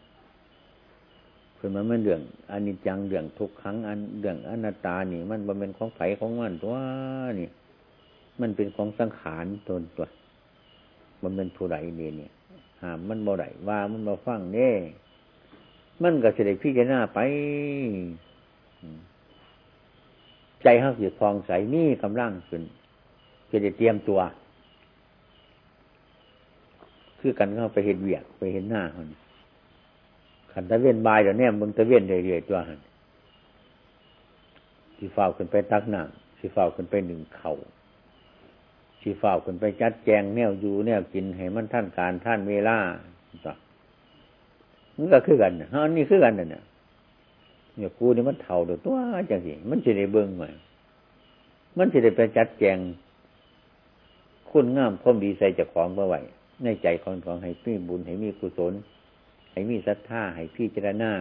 [1.55, 6.75] เพิ่นมันมันเรื่องอนิจจังเรื่องทุกครั้งอันเรื่องอนัตตานี่ มันมันเป็นของไผของมันตัว
[7.39, 7.49] นี่
[8.41, 10.05] มันเป็นของสังขารตนตัว
[11.23, 12.31] มันเป็นผู้ใดเนี่ยเนี่ย
[12.85, 14.71] หามมันบ่ได้ว่ามันมาฟังเน่
[16.01, 17.19] มันก็เสด็จพิจารณาไป
[20.63, 22.63] ใจเขาสิฟองใสนี่กำลังขึ้น
[23.49, 24.19] จะได้เตรียมตัว
[27.19, 29.09] คือกันเข้าไปเห็นเวียกไปเห็นหน้าคน
[30.51, 32.79] ขันตะเวียนบายเดี๋ยวนี้มึงตะเวียนเรื่อยๆตัวหัน
[34.97, 37.53] สีฟ้าขึ้นไปตักน้ำสีฟ้าขึ้นไปหนึ่งเข่า
[39.05, 42.77] สีฝ้าขึ้นไปจัดแจงแนวอยู่แนวกินให้มันท่านการท่านเวลา
[43.45, 43.53] ต่อ
[44.97, 48.97] มันก็คือกันฮะนี่คือกันเนี่ยเนี่ยกูนี่มันเท่าตัว
[49.29, 50.49] จังสิมันจะได้เบิ้งใหม่
[51.77, 52.77] มันจะได้ไปจัดแจง
[54.49, 56.19] คุณงามพรมดีใส่จากของเมื่อไหร่
[56.63, 58.73] ในใจของของให้มีบุญให้มีกุศล
[59.51, 61.11] ให้มีศรัทธาให้พี่เจรณา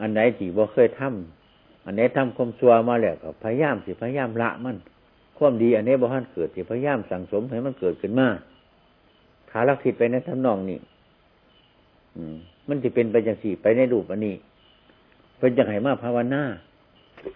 [0.00, 4.76] อันไหนที่บ่เคยทำอันไหนทำความชั่วมาแล้วก็พยายามสิพยายามละมัน
[5.38, 8.28] ความดีอันนี้บ่ฮันเกิดที่พยายามสั่งสมให้มันเกิดขึ้นมา
[9.50, 10.78] ขาลักทิศไปในทำนองนี้
[12.68, 14.34] มันจะเป็นไปจังสี่ไปในรูปอันนี้
[15.38, 16.42] เป็นจังไห้มาภาวนา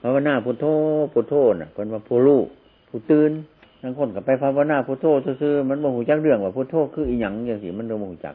[0.02, 0.64] ภาวนาพุทโธ
[1.12, 2.40] พุทโธน่ะคนว่าผู้รู้
[2.88, 3.32] ผู้ตื่น
[3.80, 5.06] ทั้งคนกับไปภาวนาพุทโธ
[5.42, 8.34] ซื่อมันโมหูจักเรื่องว่าพุทโธคืออีหยังอย่างสิมันโมหูจัก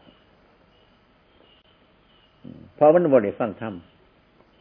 [2.75, 3.73] เพราะมันบ่ได้ฟังธรรม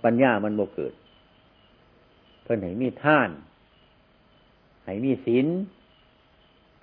[0.04, 0.92] ปัญญามันบ่เกิด
[2.42, 3.30] เพิ่นให้มีท่าน
[4.84, 5.46] ให้มีศีล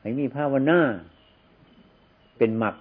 [0.02, 0.80] ให้มีภาวนา
[2.38, 2.76] เป็นหมัก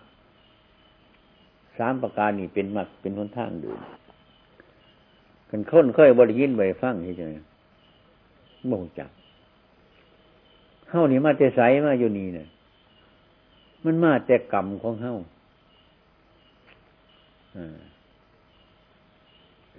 [1.79, 3.81] สามประการนี่เป็นหมักเป็นหนทางเดิน
[5.51, 7.25] กันค้นค่อยบริยินบริฟังที่จะ
[8.71, 9.11] บ่งจัก
[10.91, 12.47] เฮ้านี่มาแต่ใสมาอยู่นี่เนี่ย
[13.85, 15.15] มันมาแต่กรรมของเฮ้า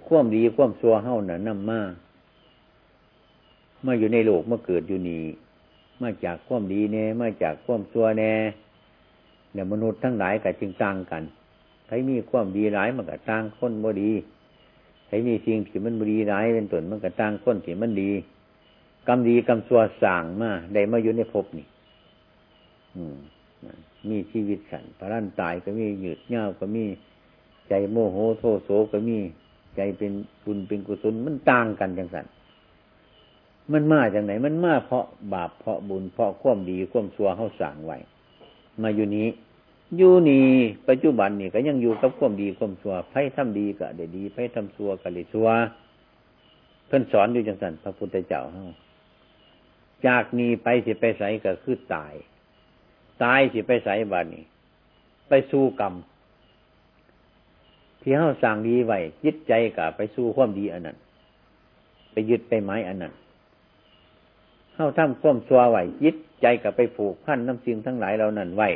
[0.06, 1.80] ความดีความซัวเฮาน่ะนำมา
[3.86, 5.24] มาอยู่ในโลกมาเกิดอยู่นี่
[6.02, 8.32] มาจากความดีแน่มาจากความซัวแน่
[9.52, 11.22] เนี่ยมนุษย์ทั้งหลายกับจึงต่างกัน
[11.86, 14.12] ใครมีความดีหลายมันก็ต่างคนบ่ดี
[15.06, 18.10] ใครมีสิ่งที่มันบ่ดีหลายเป็นต้นมันก็ต่างคนที่มันดี
[19.08, 21.66] กรรมดีกรรมซัวสั่งมาได้มาอยู่ในภพนี่
[22.96, 23.16] อืม
[24.08, 26.84] มีชีวิตสันพระรันตายก็มีหยืดเงาก็มี
[27.68, 29.18] ใจโมโหโทโสก็มี
[29.76, 30.12] ใจเป็น
[30.44, 32.26] บุญเป็นกุศลมันต่างกันจังสัน
[33.72, 37.98] มันมาจากไหน มันมาเพราะบาปเพราะบุญเพราะความดีความชั่วเขาสั่งไว้
[38.82, 39.28] มาอยู่นี้
[39.96, 40.48] อยู่นี่
[40.88, 45.48] ปัจจุบันนี่ก็ยังอยู่กับความดีความชั่วไพ่ทำดีก็ได้ดีไพ่ทำชั่วก็ได้ชั่ว
[46.86, 48.66] เพิ่นสอนอยู่จังสันพระพุทธเจ้าเฮา
[50.06, 52.14] จากนี้ไปสิไปใสก็คือตาย
[53.22, 54.44] ตายสิไปใสบาดนี้
[55.28, 55.94] ไปสู้กรรม
[58.00, 60.96] ที่เฮาสั่งดีไว้ยึดใจกับไปสู้ความดีอันนั้น
[62.12, 63.12] ไปยึดไปไม้อันนั้น
[64.74, 68.68] เฮาทำความซัวไหวยึดใจกับไปผูกพันน้ำสิ่งทั้งหลายเหล่านั้นไว้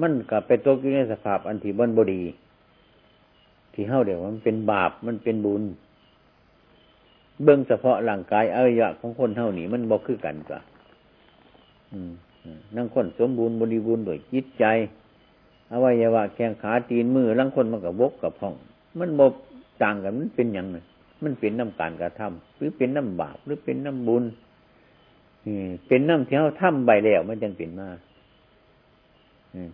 [0.00, 2.22] มันกับไปตกอยู่ในสภาพอันที่บนบดี
[3.72, 5.62] ที่เฮาเดี๋ยวมันเป็นบาปมันเป็นบุญ
[7.42, 10.60] เบื้องเฉพาะร่างกายอวัยวะของคนเท่านี้มันบอกคือกันกว่า
[12.76, 14.64] นั่งคนสมบูรณ์บริบูรณ์โดยจิตใจ
[15.72, 18.54] อวัยวะแข้งขาตีนมือลังคนมันกับบกกับห้อง
[18.98, 19.32] มันบก
[19.82, 20.78] ต่างกันมันเป็นอย่างไร
[21.22, 24.24] มันเป็นน้ำการกระทำหรือเป็นน้ำบาปหรือเป็นน้ำบุญ
[25.86, 27.88] เป็นน้ำที่เขาทำใบแล้วมันจังเป็นมา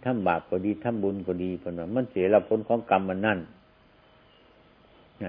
[0.05, 3.38] ทำบาปก็ดีทำบุญก็ดีเพราะมันเสียรับผลของกรรมมันนั่น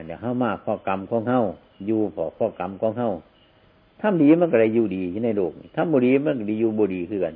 [0.05, 1.41] เดี๋ยวเข้ามาข้อกรรมของเข้า
[1.85, 3.11] อยู่พอข้อกรรมของเข้า
[4.01, 7.35] ทำดีมันก็ได้อยู่ดีในโลกทำบุดีมันก็ดีอยู่บุดีคือกัน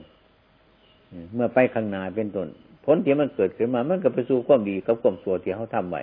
[1.34, 2.48] เมื่อไปข้างหน้าเป็นต้น
[2.86, 6.02] ผลที่มันเกิดขึ้นมา มันก็ไปสู่ความดีกับความสัวที่เขาทำไว้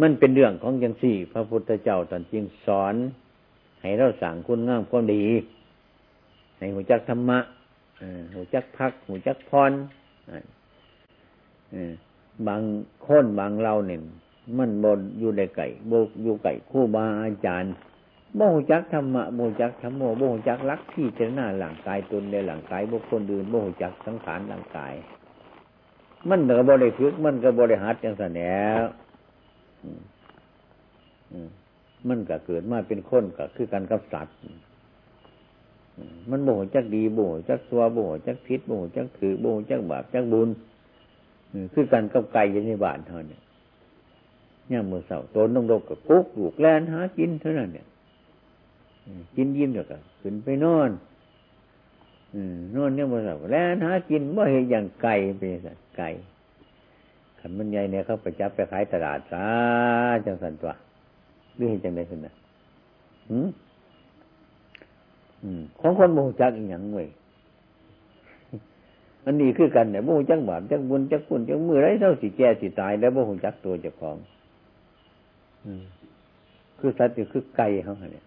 [0.00, 2.94] มันเป็นเรื่องของยังสี่ พระพุทธเจ้าตอนจริงสอน
[3.80, 5.24] ให้เราสั่งคุณงามความดี
[6.58, 7.38] ให้หูจักธรรมะ
[8.34, 9.72] หูจักพักหูจักพร
[12.48, 12.62] บาง
[13.06, 14.00] คนบางเราเนี่ย
[14.58, 17.72] มันบนอยู่ในไก่โบอยู่ไก่คู่บาอาจารย์
[18.36, 24.94] โมหจักธรรมะโมหจักธรรมโมโมหจักรักที่เจรนาหลังกายตนในหลังกายบุคคลอื่นโมหจักสังขารหลังกาย
[26.28, 28.82] มันก็บริฝึกมันก็บริหัดจังสันแล้ว
[32.08, 34.36] มันก็เกิดมาเป็นคนก็คือการกับสัตว์
[36.30, 40.48] มันโมโหจักดีโมโหจักซัวโมโหจักพิษโมโหจักถือโมโหจักบาปจักบุญ
[41.72, 43.38] คือการกับไก่ยันในบ้านเท่านี้
[44.72, 47.86] ย่างมือเสาตนต้องโลกกับกุ๊กลูกแลนหากินเท่านั้นเนี่ย
[49.36, 50.90] กินยิ้มเดียวก็ขึ้นไปนอน
[52.74, 56.08] นอนเนี่ยมันแบบแล้วหากินว่าเห็นอย่างไก่เป็นสัตว์ไก่
[57.40, 59.44] ขันมันใหญ่เนี่ยเขาไปจับไปขายตลาดซา
[60.26, 60.72] จังสันตัว
[61.54, 62.34] หรือเห็นจังไดขึ้นนะ
[65.80, 67.08] ของคนโมโหจักอีกอย่างเว้ย
[69.24, 74.16] อันนี้คือกันเนี่ยโมโหจักบาปจักบุญจักคุณจักมือไรเท่าสิแก่สิตาย แล้วโมโหจักตัวเจ้าของ
[76.78, 78.24] คือสัตว์คือไก่เขาเนี่ย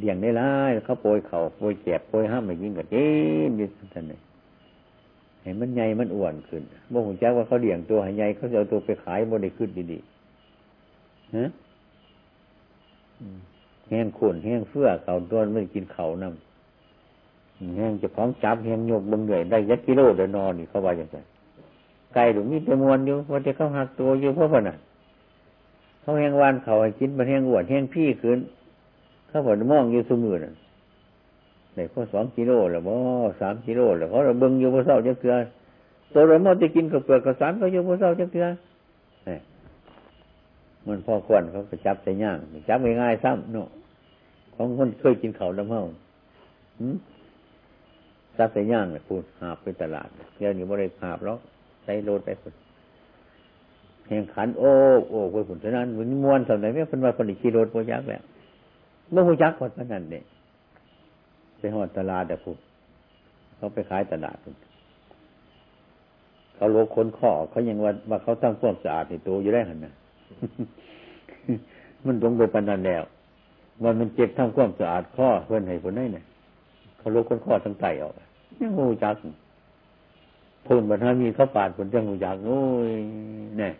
[0.00, 4.20] เลี้ยงได้ร้ายเขาโปรยเขาโปรยแจบโปรยห้ามมายิงกับเอ๊ะนี่ท่านเลย
[5.42, 11.44] เห็นมันใหญ่มันอ้วนขึ้นบ่หูแจ้ว่าเขาเลี้ยงตัวใหญ่เขาจะเอาตัวไปขายบ่ได้ขึ้นดีๆฮะ
[13.88, 21.16] แห้งขุ่นแห้งเฟื่อเขาตัวไม่กินเขานำแห้งจะพร้อมจับแห้งโยกบังเหนื่อยได้ยักกิโลเดินนอนนี่เขาว่าอย่างไร
[22.14, 24.76] ไก่หรือมีแต่มวนอยู่ว่าจะเขาหักตัวอยู่เพราะว่าน่ะ
[26.00, 28.38] เขาแห้งวานเขาให้กินมันแห้งอ้วนแห้งพี่ขึ้น
[29.30, 30.52] ข้าพเจ้ามองอยู่สมือน่ะ
[31.76, 32.96] ในข้อสองกิโลหรือว่า
[33.40, 35.34] สามกิโลหรือเขาเราเบิ้งอยู่บนเสาจะเกลือ
[36.12, 38.46] ตัวเรามอจะกินกับเปลือกกับสารก็อยู่บนเสาจะเกลือ
[40.86, 42.36] มันพอควรเขาก็จับใส่ย่าง
[42.68, 43.68] จับง่ายๆซ้ำเนาะ
[44.54, 45.82] ของคนเคยกินเขาดำเฮา
[48.38, 51.36] จับใส่ย่างเนี่ยพูดหาบไปตลาดเดี๋ยวนี้บ่ได้หาบแล้ว
[51.84, 52.52] ใส่โลดไปคน
[54.06, 54.70] แข่งขันโอ้
[55.08, 58.22] โอ้ไปผลฉะนั้นมันมวนสมัยไม่เป็นว่าคนอีกกิโลโปยักแล้ว
[59.10, 60.24] เมื่อหูจักคนนั้นเนี่ย
[61.60, 62.58] ไปหอดตลาดแต่พูด
[63.56, 64.36] เขาไปขายตลาด
[66.54, 69.92] เขาลวคนข้อเขายังว่าว่าเขาทำความสะอาดในตัวอยู่ได้หันนะ
[72.06, 73.02] มันตรงไปปนันแล้ว
[73.82, 76.24] มันมันเจ็บทำความสะอาดข้อเพื่อนให้คนได้เนี่ย
[76.98, 78.12] เขาลวคนข้อทั้งไตออก
[78.60, 79.14] ยังหูจัก
[80.66, 82.90] พูนบันทามีเขาปาดผลจังหูจักโอ้ย
[83.58, 83.72] เนี่ย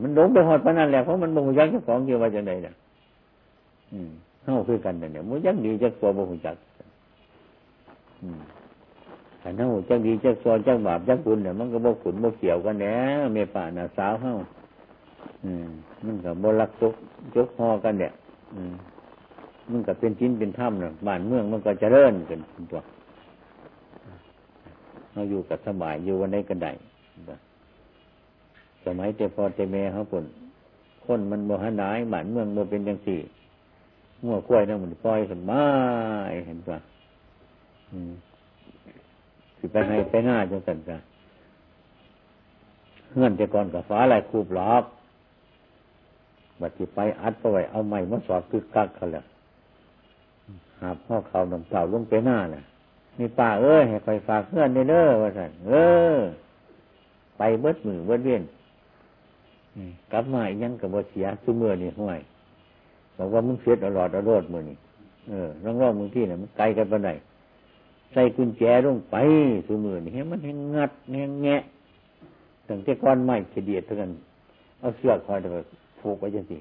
[0.00, 2.74] มันหลงไปหอดปนันแล้วเพราะมันบ่หูจักเจ้าของเกี่ยวว่าจังไดเนี่ย
[4.44, 6.56] เข้าคือกันเนี่ยมันยังดีจักตัวบ่หูจัก
[9.42, 12.94] ขันเท่าจักดีจักซอจักบาปจักบุญเนี่ยมันก็บ่ขุนบ่เกี่ยวกันแหน่
[13.32, 14.32] เมป่าน่ะสาวเฮา
[15.44, 15.68] อืม
[16.04, 16.94] มันก็บ่รักจก
[17.36, 18.12] จกฮอกันเนี่ย
[18.54, 18.74] อืม
[19.70, 22.40] มันก็เป็นชิ้นเป็นถ้ำเนี่ยบ้านเมืองมันก็เจริ่นกัน
[22.70, 22.80] ตัว
[25.12, 26.68] เราอยู่กับสบายอยู่วันใดกันใด
[28.84, 30.24] สมัยเจ้าพ่อเจ้าแม่เขาคน
[31.04, 33.18] คนมันบ่หันได้บ้านเมืองบ่เป็นจังสี่
[34.24, 35.64] งัวกล้วยนั่นมันปล่อยกันมา
[36.46, 36.78] เห็นปะ
[39.58, 40.96] สิไปให้ไปหน้าจังสันจ้ะ
[43.14, 44.84] เงื่อนแต่ก่อนกับฟ้าลายคูบหลอก
[46.60, 49.24] บัดที่ไปอัดไปไว้เอาไม้มาสอดคึกกักเขาแล้ว
[50.80, 52.62] หาพ่อเขานำเต่าลงไปหน้าน่ะ
[53.18, 55.72] นี่ป้าเอ้ยให้คอยฝากเพื่อนเด้อว่าสันเอ
[56.16, 56.18] อ
[57.38, 58.42] ไปเบิดมือเบิดเวียน
[60.12, 62.20] กลับมาอีกยังกับบ่เสียซุมือนี่ห่วย
[63.16, 64.76] บอกว่ามึงเสียดอรอดอรอดมือนี่
[65.30, 67.10] เออร้องร้องมึงที่เนี่ยมันไกลกันปไหน
[68.12, 69.16] ใส่กุญแจลงไป
[69.66, 71.62] ซุมือนี่เฮ้มันแหงงัดแหงแงะ
[72.68, 74.12] ตั้งแต่ก้อนไม้เฉดียดเท่านั้น
[74.80, 75.66] เอาเสื้อคอยเถอะ
[76.00, 76.58] ผูกไว้จังสิ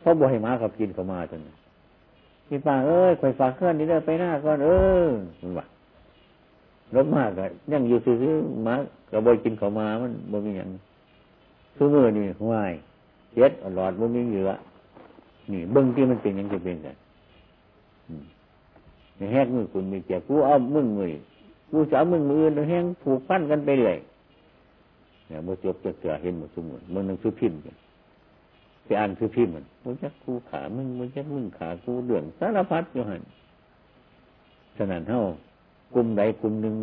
[0.00, 1.40] เพราะบ่ให้ม้าขับกินเข้ามาจน
[2.48, 4.70] พี่ป้าเอ้ยคอยฝากเคลื่อนนี่เด้อไปหน้าก่อนเอ
[5.04, 5.06] อ
[5.40, 5.66] มันว่า
[6.94, 8.16] รถมากอะยังอยู่ซื้อ
[8.66, 8.74] มา
[9.10, 10.68] กระบอยกินเข้ามามันบ่มีอย่าง
[11.76, 12.72] ซุมือนี่ห่วย
[13.34, 14.50] เจ็ดหลอดบ่มีเหลือ
[15.52, 16.96] นี่เบิ้งที่มันเป็นยังจะเป็นกัน
[19.16, 21.14] ในแหกมือคุณมีเจ็บกูเอามึงมือ
[21.70, 23.98] กูจะเอามึงมืออื่นแห้งผูกพันกันไปเลย
[25.26, 27.76] เนี่ยมื่อจบจะเสือเห็นหมดสมุนมันนั่งซื้อพิมพ์กัน
[28.84, 33.22] ไปอ่านซื้อพิมพ์มันมึงจะกูขามึงมึงจะมึงขากูเดือดสารพัดอยู่หัน
[34.76, 35.20] ฉะนั้นเท่า
[35.94, 36.74] กลุ่มใดกลุ่มหนึ่ง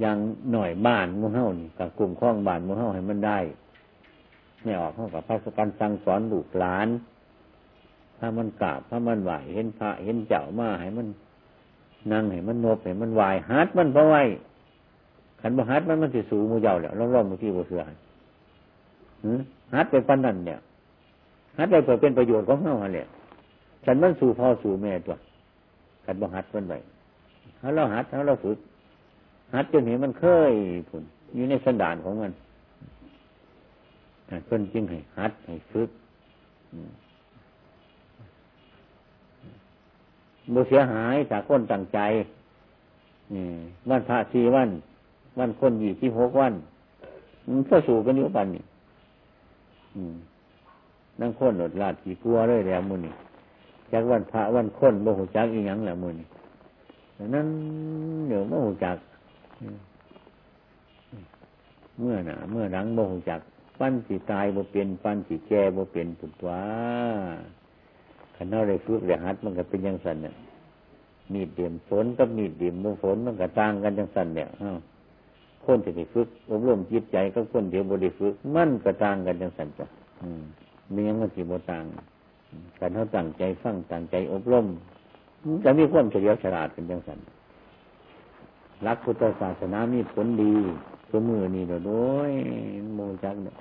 [0.00, 0.18] อย่าง
[0.52, 3.38] หน่อยบ้านมูเฮ้านี่กับกลุ่มข้องบ้านมูเฮ้าให้มันได้
[4.62, 6.88] ไม่ออกเข้ากับพระสกันสั่งสอนลูกหลาน
[8.24, 11.06] ถ้ามันกราบถ้ามันไหวเห็นพระเห็นเจ้ามาให้มัน
[12.12, 14.22] นั่งให้มันนบให้มันไหวฮัดมันเพราะไว้
[15.40, 17.82] ขันบ่ฮัดมันมันสิสูมูเจ้าแล้วร่องๆมือที่บ่เสือ
[19.74, 20.58] ฮัดไปปันนั่นเนี่ย
[21.58, 23.06] ฮัดไปเพื่อเป็นประโยชน์ของเฮาเนี่ย
[23.84, 25.16] ฉันมันสู่พ่อสู่แม่ตัว
[26.04, 26.78] ขันบ่ฮัดมันไว้
[27.60, 28.58] ถ้าเราฮัดถ้าเราฝึก
[29.54, 30.52] ฮัดจนเห็นมันเคย
[30.88, 31.02] ผุน
[31.34, 32.32] อยู่ในสันดานของมัน
[34.46, 35.90] เพิ่นจึงให้ฮัดให้ฝึก
[40.54, 41.98] บุเสียหายจากคนตั้งใจ
[43.90, 44.68] วันพระสี่วัน
[45.38, 46.54] วันคนยี่ที่หกวัน
[47.48, 48.64] มันก็สู่กันอยู่ปันนี่
[51.20, 53.14] นั่งคนหลดลาดกี่กลัวเลยแล้วมือนี่
[53.92, 56.26] จากวันพระวันคนโมหูจักอีหยังแหละมือนี่
[57.34, 57.48] นั้น
[58.28, 58.96] เดี๋ยวโมหูจัก
[61.98, 63.40] เมื่อหนาเมื่อหลังโมหูจัก
[63.78, 66.62] ปั้นสีตายบ่เป็น ปั้นสีแก่บ่เป็นปุตวา
[68.42, 70.34] ขันเอาได้ฝึกได้หัดมันก็เป็นยังสันเนี่ย
[71.32, 74.48] มีดเดียมฝนกับมีดเดียมโมฝนมันก็ต่างกันยังสันเนี่ย
[75.64, 79.86] คนที่ได้ฝึกอบรมจิตใจก็คนที่บ่ได้ฝึกมันก็ต่างกันยังสันจ้ะ
[80.94, 81.84] มีอยังมันสิบ่ต่าง
[82.78, 84.66] การเขาตั้งใจฟังตั้งใจอบรม
[85.64, 87.18] จะมีความเฉลียวฉลาดเป็นยังสัน
[88.86, 90.54] รักพุทธศาสนามีผลดี
[91.10, 91.92] ตัวมือนี่เนาะโด
[92.28, 92.30] ย
[92.94, 93.54] โมจักเนี่ย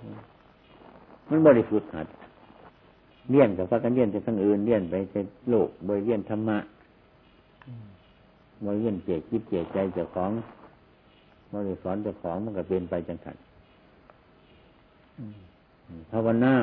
[1.29, 2.07] มันบริสุทธิ์หัด
[3.29, 5.19] เลี่ยนกับพระกันเลี่ยนจะทั้งอื่นเลี่ยนไปจะ
[5.49, 6.57] โลกบริเลี่ยนธรรมะ
[8.65, 10.31] บริเลี่ยนเจคิดเจใจเจ้าของ
[11.51, 13.35] บริสอนเจ้าของมันก็เป็นไปจังสัน
[16.11, 16.53] ภาวนา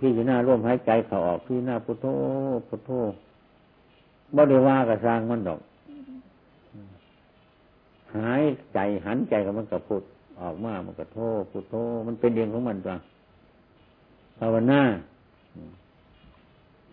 [0.00, 2.06] พี่จะหน้าร่วมหายใจเขาออกพี่หน้าพุทโธ
[2.68, 2.90] พุทโธ
[4.34, 5.60] บ่ได้ว่ากับสร้างมันดอก
[8.16, 8.42] หาย
[8.74, 10.02] ใจหันใจกับมันกับพุท
[10.40, 11.18] ออกมามันกับโธ
[11.50, 11.74] พุทโธ
[12.06, 12.94] มันเป็นเรื่องของมันจ้ะ
[14.44, 14.80] ภาวนา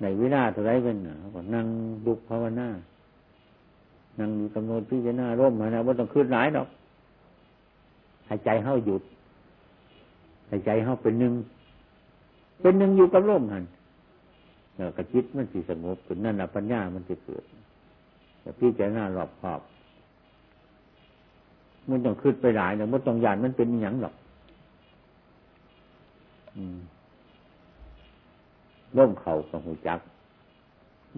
[0.02, 0.97] ในวิราเท่าไรเป็น
[1.36, 1.66] ก็นั่ง
[2.06, 2.68] ดุภาวนา
[4.20, 6.68] นั่งอยู่กำหนดพิจารณาร่มนะว่าต้องคืนหลายดอก
[8.30, 9.02] หายใจเข้าหยุด
[10.50, 11.34] หายใจเข้าเป็นหนึ่ง
[12.62, 13.64] เป็นหนึ่งอยู่กับร่มหัน
[14.76, 17.43] แล้วกระจิตมันสิสงบขึ้นนั่นแหละปัญญามันจะเกิด
[18.41, 19.62] แต่พิจารณารอบขอบ
[21.89, 24.16] มันต้องคืนไปหลายนะมันต้องยานมันเป็นอย่างหรอก
[26.58, 26.80] อืม
[28.96, 30.00] ร่วมเข่ากับหูจัก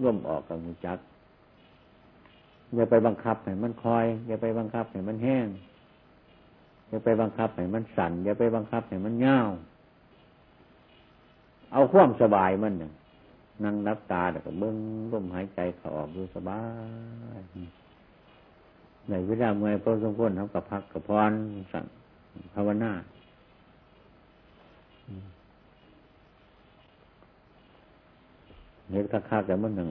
[0.02, 0.98] ร่วมออกกับหูจัก
[2.74, 5.46] อย่าไปบังคับให้มันคอย อย่าไปบังคับให้มันแห้ง
[6.88, 9.38] อย่าไปบังคับให้มันสั่น อย่าไปบังคับให้มันเงา
[11.72, 12.90] เอาความสบายมันน่
[13.64, 14.76] นั่งนับตาแต่ก็เบิ้ง
[15.12, 16.62] ร่มหายใจเขาออกดูสบา
[17.38, 17.40] ย
[19.08, 21.32] ในเวลาเมื่อยพอสมควรทำกับพักกับพร
[21.72, 21.84] สั่ง
[22.54, 22.92] ภาวนา
[28.90, 29.88] เห็นค่าๆแต่มันหนึ่ง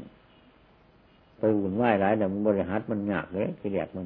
[1.38, 4.06] ไปหุ่นไหวหลายแต่มันบริหารมันหนักเลยที่แรกมัน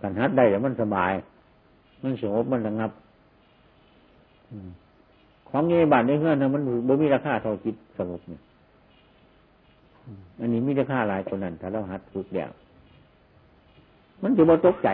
[0.00, 1.12] การหัดได้แต่มันสบาย
[2.02, 2.90] มันสงบมันระงับ
[5.48, 8.40] ของเงี้ยบาทในเงื่อนมันบ่มีราคาเท่าจิตสงบเนี่ย
[10.40, 12.50] อันนี้มีราคาหลายคนนั้นถ้าเราหัดฝึกแล้ว
[14.22, 14.88] มันจะบ่ตกใจ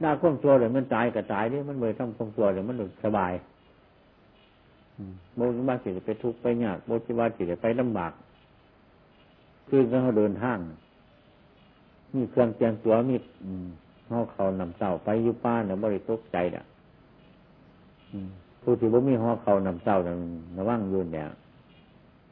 [0.00, 3.32] ได้ข้องตัวเลยมันตายก็ตายนี่มันเลยต้องข้องตัวเลยมันสบาย
[5.34, 8.12] โมจิวาสิไปทุกข์ไปยากโมจิว่าสิไปลำบาก
[9.68, 10.58] คือเขาเดินทาง
[12.14, 13.16] มีเครื่องเตรียมตัวมี
[14.06, 16.64] เขาเขานำเสาไปยุป้าเนี่ยบริตกใจอะ
[18.62, 20.16] ผู้ที่บ่มีห่อเขานำเสาเนี่ย
[20.56, 21.26] ระว่างยืนเนี่ย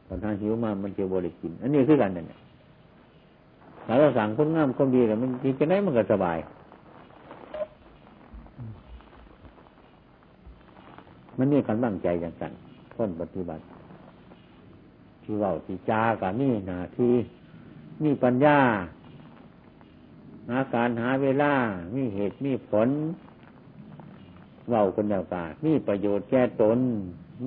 [0.06, 2.38] ตอนทางหิวมามันจะบริกิน อันนี้คือกันเนี่ย
[3.86, 6.38] ถ้าเราสั่งคนงามคนดีแต่มันกินจะได้มันก็สบาย
[11.42, 12.52] มันนี่การตั้งใจอย่างกัน
[12.94, 13.62] คนปฏิบัติ
[15.22, 17.12] ที่ว่าที่จากันี่นาที่
[18.04, 18.58] มีปัญญา
[20.48, 21.52] หาการหาเวลา
[21.94, 22.88] มีเหตุมีผล
[24.68, 26.78] เว้าคนเดียวกันมีประโยชน์แก่ตน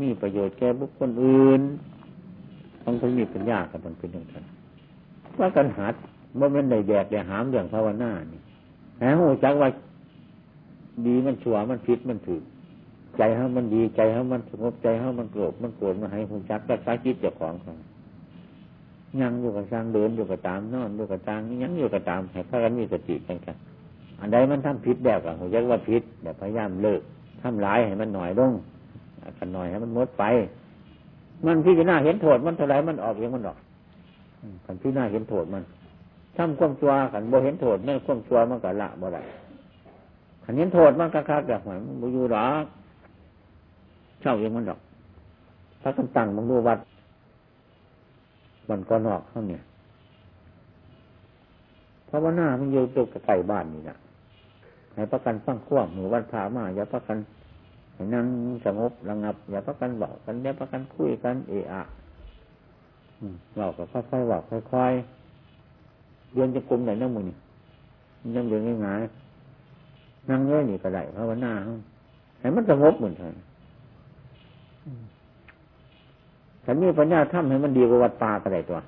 [0.01, 1.61] มีประโยชน์แก่บุคคลอื่น
[2.83, 4.45] ต้องคนมีปัญญากับมันเป็นอย่างนั้น
[5.39, 5.95] ว่ากันหัด
[6.39, 8.39] ว่ามันได้แดกได้หามเรื่องภาวนานี่
[8.97, 9.69] แหมหูจักว่า
[11.05, 12.43] ดีมันชั่วมันผิดมันถูก
[13.17, 17.75] ใจเขามันดีใจเขามันสงบใจเขามันโกรธมันโกรธมันให้หูจักรักษาจิตเจ้าของเขา
[19.21, 23.55] ยังอยู่กับสร้างเดินอยู่กับตามนอนอยู่กับตางยังอยู่กับตามให้พากันมีสติกันกัน
[24.19, 27.01] อันใดมันทำผิดแบบกับหูจักว่าผิดแบบพยายามเลิก
[27.41, 28.51] ทำร้ายให้มันหน่อยลง
[29.39, 30.23] กันหน่อยให้มันมดไป
[31.45, 33.57] มันพี่จะน่าเห็นโทษมันเท่าไรมันออกเองมันออก
[34.65, 35.63] กันพี่หน่าเห็นโทษมัน
[36.37, 39.21] ทำความชั่วขันบ่เห็นโทษไม่ความชั่วมันก็ละบ่ได้
[40.43, 42.65] ขันเห็นโทษมันก็คักแบบเหมือนบุยูรัก
[44.21, 44.79] เช่าเองมันดอก
[45.81, 46.79] ถ้าคำตั้งมันดูวัด
[48.69, 49.63] มันก็นอกเขาเนี่ย
[52.05, 53.97] เพราะว่าหน้ามันอยู่ตัวไก่บ้านนี่นะ
[54.95, 57.17] ให้ประกันฟังขว้างหนูวันพามาอย่าประกัน
[57.93, 58.25] ให้นั่ง
[58.65, 61.83] สงบระงับ อย่าประกันบอกกันอย่าประกันคุยกันเอะอะ
[63.57, 67.37] เราก็ค่อยๆบอกค่อยๆเรียนจะกลมไหนนั่งมือนี่
[68.35, 71.51] นั่งเรียนง่ายๆนั่งเงี้ยนี่ก็ได้ภาวนา
[72.39, 73.31] ให้มันสงบเหมือนกัน
[76.65, 78.79] แต่มีปัญญาทำให้มันดีกว่าวัดป่าก็ได้ตัว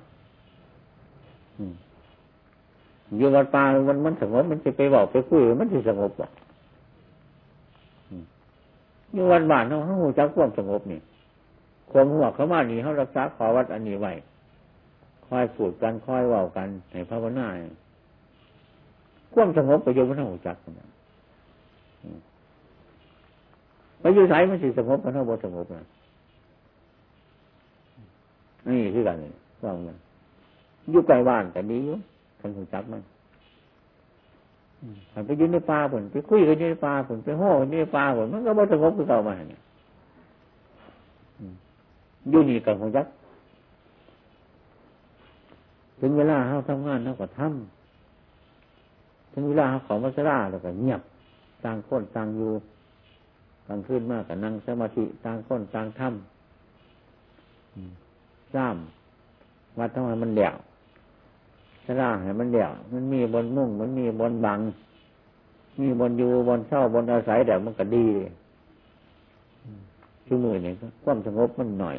[3.16, 6.30] อยู่วัดป่ามันมันสงบมันจะไปบอกไปคุยมันจะสงบอะ
[9.12, 11.00] อยู่วัดบ้านเขาเขาจักความสงบนี่
[11.90, 14.12] ความหัวเขามานี่เขารักษาขอวัดอันนี้ไว้
[15.26, 17.46] คอยสูดกันคอยว่ากันในภาวนา
[19.34, 20.88] ความสงบประโยชน์มันต้องจักนะ
[24.00, 25.84] ไปอยู่ไสมันสิสงบมันเท่าบ่สงบนะ
[28.66, 29.32] นี่คือกันเลย
[29.62, 29.90] ว่าไง
[30.90, 31.96] อยู่ไกลบ้านแต่ดีอยู่
[32.40, 33.02] ท่านหูจักมัน
[35.26, 39.60] ไปยืนในป่าผลไปคุยกันในป่าผลไปห้อในป่าผลมันก็บ่สงบคือเก่ามาเนี่ย
[42.30, 43.06] อยู่นี่กับหูจัก
[46.00, 51.00] ถึงเวลาเขาทำงานเขาก็ทำถึงเวลาเขาขอมาสลาแล้วก็เงียบ
[51.64, 52.52] ต่างคนต่างอยู่
[53.66, 56.12] ต่างขึ้นมากกับนั่งสมาธิต่างคนต่างทำ
[58.54, 60.54] ซ้ำวัดทำไมมันเดี่ยว
[61.84, 64.58] สลาให้มันเดี่ยว มันมีบนมุ่ง มันมีบนบัง
[65.80, 68.32] มีบนอยู่บนเช่าบนอาศัยแต่มันก็ดีเลย
[70.26, 70.74] ชั่วโมงเนี่ย
[71.04, 71.96] ความสงบมันหน่อย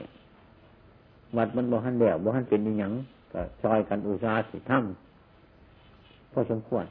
[1.38, 2.92] วัดมันบ่หันเดี่ยวบ่หันเป็นอย่าง
[3.34, 6.86] ก็ซอยกันอุตสาหสิทำพอสมควร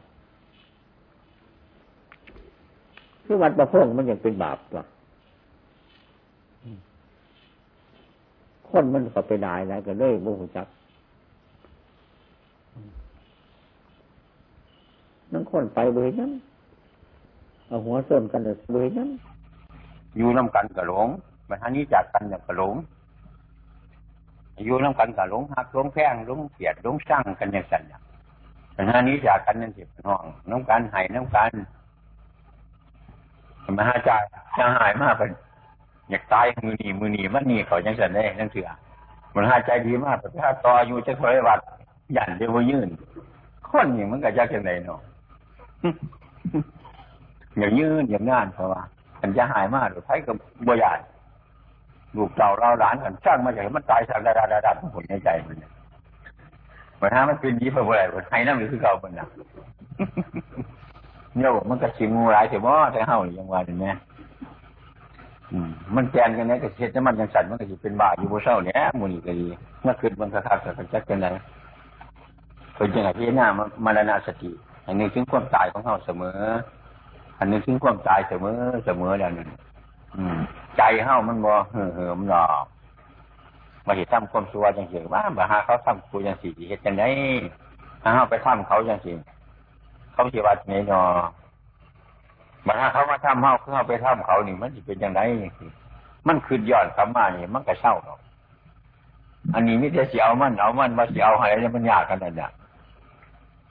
[3.25, 4.85] คือวัดประพงมันยังเป็นบาปตัว
[8.71, 10.67] คนมันก็ไปได้แล้วก็เลยโมโหจัก
[15.33, 16.33] นั่งคนไปเบยนั้น
[17.67, 19.11] เอาหัวส้นกันเลยเบยนั้น
[20.17, 21.09] อยู่น้ำกันกระหลง
[21.49, 22.75] มาทางนี้จากกันอย่างกระหลง
[24.65, 28.03] อยู่น้ำกันกับหลงหักหลงแพงหลงเกียดหลงสร้างกันอย่างสันอย่าง
[28.77, 31.51] ปัญหานี้จากกันนั่นสิน้องน้องการหายน้องการ
[33.79, 34.23] มาหาจ่าย
[34.57, 35.31] จะหายมากเป็น
[36.11, 38.69] อยากตายมือหนีมือหนีมันหนีเขายังสันได้นั่นเสือ
[39.35, 41.61] มันหายใจดีมากแต่ถ้าต่ออยู่จะคอยวัด
[42.15, 42.89] หยันเดียวยื่น
[43.69, 45.01] คนอย่างมันก็ยากจังไดเนาะ
[47.59, 48.83] อย่างยืนอย่างงานเพราะว่า
[49.21, 50.37] มันจะหายมากหรือใช้กับ
[50.67, 50.93] บัวใหญ่
[52.17, 55.71] ลูกเต่าเราหลานกันช่างมาจากมันตายสักดาดาดาดาผลในใจมันเนี่ย
[57.01, 59.29] มันถ้ามันเป็นยี้ไปออะไรมันให้น้ำหรือคือเก่ามันนะ
[61.35, 64.18] เนี่ยมันก็ชิงงูร้ายเสียบ่แต่เฮาอย่างว่าอย่างนี้อื
[65.97, 69.47] มันแกนกันไหนก็เฮ็ดจะมันยังสั่นมันก็สิเป็นบ้าอยู่บ่เศร้าเนี่ยมื้อนี้ก็ดี
[69.83, 71.31] เมื่อคืนมันก็คักก็จักจังได๋
[72.75, 73.47] เพิ่นจังได๋พิจารณา
[73.85, 74.51] มรณสติ
[74.87, 76.39] อันนี้ถึงความตายของเฮาเสมอ
[77.39, 79.47] อันนี้ถึงความตายเสมอเสมอแล้วนี่
[80.17, 80.39] อืม
[80.77, 82.65] ใจเฮามันบ่เหือมหรอก
[83.87, 87.09] มาเห็นทำความชั่วจังซี่ว่าบ่หาเขาทำกูจังซี่เฮ็ดจังได๋
[88.03, 89.15] ถ้าเฮาไปทำเขาจังซี่
[90.13, 91.07] เขาสิว่าไงเนาะ
[92.69, 95.25] บัดหาเขามาทำเฮาคือเฮาไปทำเขานี่มันสิเป็นจังได๋
[96.27, 98.19] มันคือย้อนกลับมานี่มันก็เศร้าดอก
[99.55, 102.51] อันนี้มีแต่สิเอามันเอามันมาสิเอาให้มันยากกันนั่นน่ะ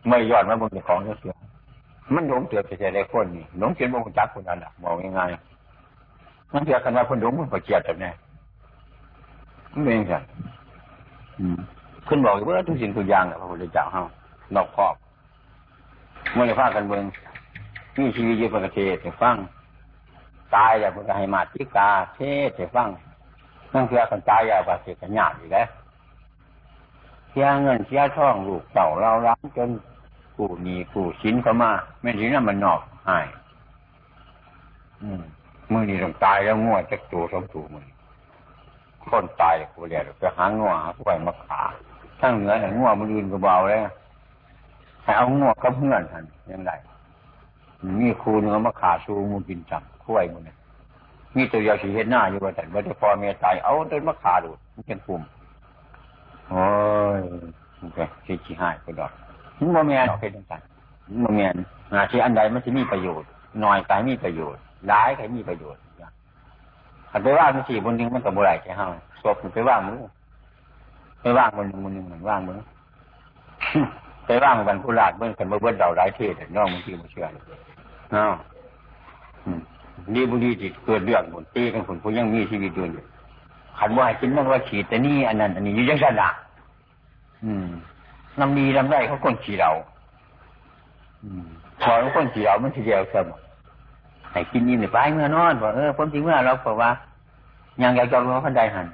[0.07, 1.35] ไม่ย้อนมาเบิ่งของเสีย
[2.13, 8.11] มันหลงเตือนไปแต่ละคนนี่หลงเตือนบ่รู้จักคนนั้นน่ะบอกง่ายๆมันเถือกันว่าคนหลงมันประเกียดแบบนี้
[9.73, 10.15] มันเป็นยังไง
[12.07, 14.03] ขึ้นบอกว่าทุกสิ่งทุกอย่างพระพุทธเจ้าเฮา
[14.55, 14.95] นอกครอบ
[16.33, 17.03] เมื่อไรพากันเมือง
[17.97, 19.35] มีชีวิตอยู่ประเทศให้ฟัง
[20.55, 22.89] ตายแล้วมันก็ให้มาติกาเทศให้ฟัง
[23.73, 25.67] นั่นคือกันตายอย่าประเทศกันยากอยู่แล้ว
[27.29, 29.69] เสียเงินเสียทองลูกเต่าเราล้างจน
[30.35, 31.71] กูหนีกูสินเข้ามา
[32.01, 33.27] ไม่ถึงนั้นมันนอกหาย
[35.71, 37.87] มือนี่ต้องตายแล้วง่วจะตัวสมถูมือ
[39.09, 41.61] คนตายกูเรียกไปหาง่วหาผู้ใมาขา
[42.21, 43.79] ทั้งเหนือแต่ง่วมันยืนก็เบาเลย
[45.03, 46.71] ให้เอาง่วกับเพื่อนทันยังไง
[47.99, 50.49] มีครูนึงมาขาชูมูกินจับคุ้ยมัน
[51.35, 55.21] มีตัวยาสีเห็นหน้าอยู่ว่าแต่ว่าจะพอเมียตายเอาต้นมะขาดูมันเป็นปุ่ม
[56.49, 56.65] โอ้
[57.17, 57.21] ย
[57.79, 59.11] มันก็ชี้ชี้หายไปดอก
[59.59, 60.53] มันโมเมียนเป็นยังไง
[61.21, 61.55] โมเมียน
[61.91, 63.27] อานชีอันใดมันจะมีประโยชน์
[63.63, 64.61] น้อยกายมีประโยชน์
[64.91, 65.81] ร้ายกายมีประโยชน์
[67.11, 68.87] ขันไปว่างมันสี่บนหนึ่งมันกับบุไรแค่ห้า
[69.23, 69.99] ศพมันไปว่างมือ
[71.21, 72.59] ไปว่างบนหนึ่งบนหนึ่งเหมือนว่างมือ
[74.27, 77.25] ไปว่างบันพุราชเมื่อกันเมื่อเบิ้ลเดาร้ายเทศน้องบางทีมันเชื่อ
[78.15, 78.33] น้อง
[80.13, 82.85] นี่บุรีจิตเกิดเรื่องบนตีกันคนผู้ยังมีชีวิตอยู่
[83.79, 86.29] ขันว่ากินนั่นว่าขีดแต่นี่อันนั้น อันนี้ยังสนะ
[87.45, 87.67] อืม
[88.39, 89.71] นำดีนำได้เขาคนขี่เรา
[91.81, 93.39] พอเขาคนขี่เรามันทีเดียวเสมอ
[94.31, 96.91] ให้กินนี่เนี่ยไปเมื่อนอนบอกเออผมจริงเมื่อเราบอกว่า
[97.83, 98.87] ยังอยากจองเขาคนใดหัน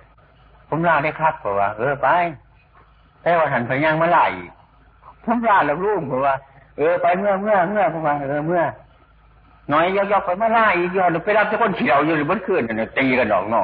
[0.69, 2.07] ผมลาได้ครับบอกว่า เออไป
[3.21, 4.25] แต่ว่าหันไปยังมาไล่
[5.25, 6.35] ผมลาแล้วลูกบอว่า
[6.77, 8.63] เออไปเมื่อเมื่อเมื่อผมว่าเออเมื่อ
[9.71, 13.63] น้อยยอกๆไปมาล่าอีกยอดไปรับเจ้าคนเฉียวอยู่หรือบนคืนเนี่ยตีกันดอกนอ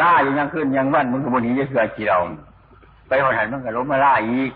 [0.00, 2.18] ล่าอยู่ยังคืนยังวันมึงกับนนี้จะเสือเฉียว
[3.08, 4.50] ไปหันหันมันก็ล้มมาล่าอีก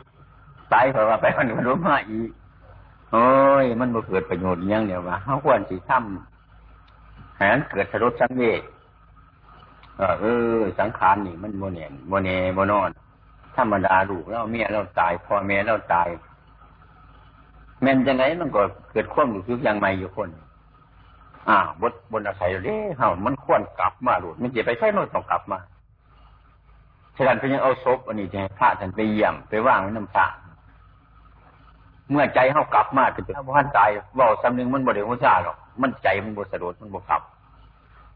[0.72, 2.30] ตายเพราะว่าไปหันมันล้มมาอีก
[3.12, 3.26] โอ้
[3.62, 8.60] ยมันบ่เกิดประโยชน์ยังเดียว่าเขาควรสิทำหาเกิดสรุปสังเวช
[10.20, 10.24] เอ
[10.56, 12.90] อ สังขารนี่มันโมเนนโมเนโมนอน
[13.56, 16.08] ธรรมดาลูกเราเมียเราตายพ่อแม่เราตาย
[17.82, 20.28] แม่นจังไรมันก็เกิดความรู้สึกอย่างใหม่อยู่คน
[21.48, 25.58] อ่าบนบนอาศัยเด้เฮามันควรกลับมาหลุดมันจะไปใช้โน่นต้องกลับมา
[27.16, 30.26] ฉะนั้นเพิ่นยังเอาศพอันนี้จะให้พระท่านไปเยี่ยมไปว่างไว้น้ำพระ
[32.10, 37.22] เมื่อใจเฮากลับมาจะเป็นพระท่านตายว้าสำนึงมันบ่ได้หัวชาหรอกมันใจมันบ่สะดุดมันบ่กลับ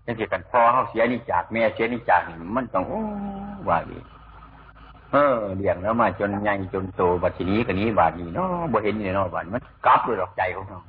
[0.04, 2.84] จังซี่กันพอเฮาเสียนี่จากแม่เสียนี่จากนี่มันต้อง
[3.68, 3.98] ว่าดี
[5.12, 10.80] เออเลี้ยงแล้วมาจนใหญ่จนโตบัดทีนี้กันนี้บาดนี้เนาะบ่เห็นนี่เนาะบาดมันกลับด้วยดอกใจของเรา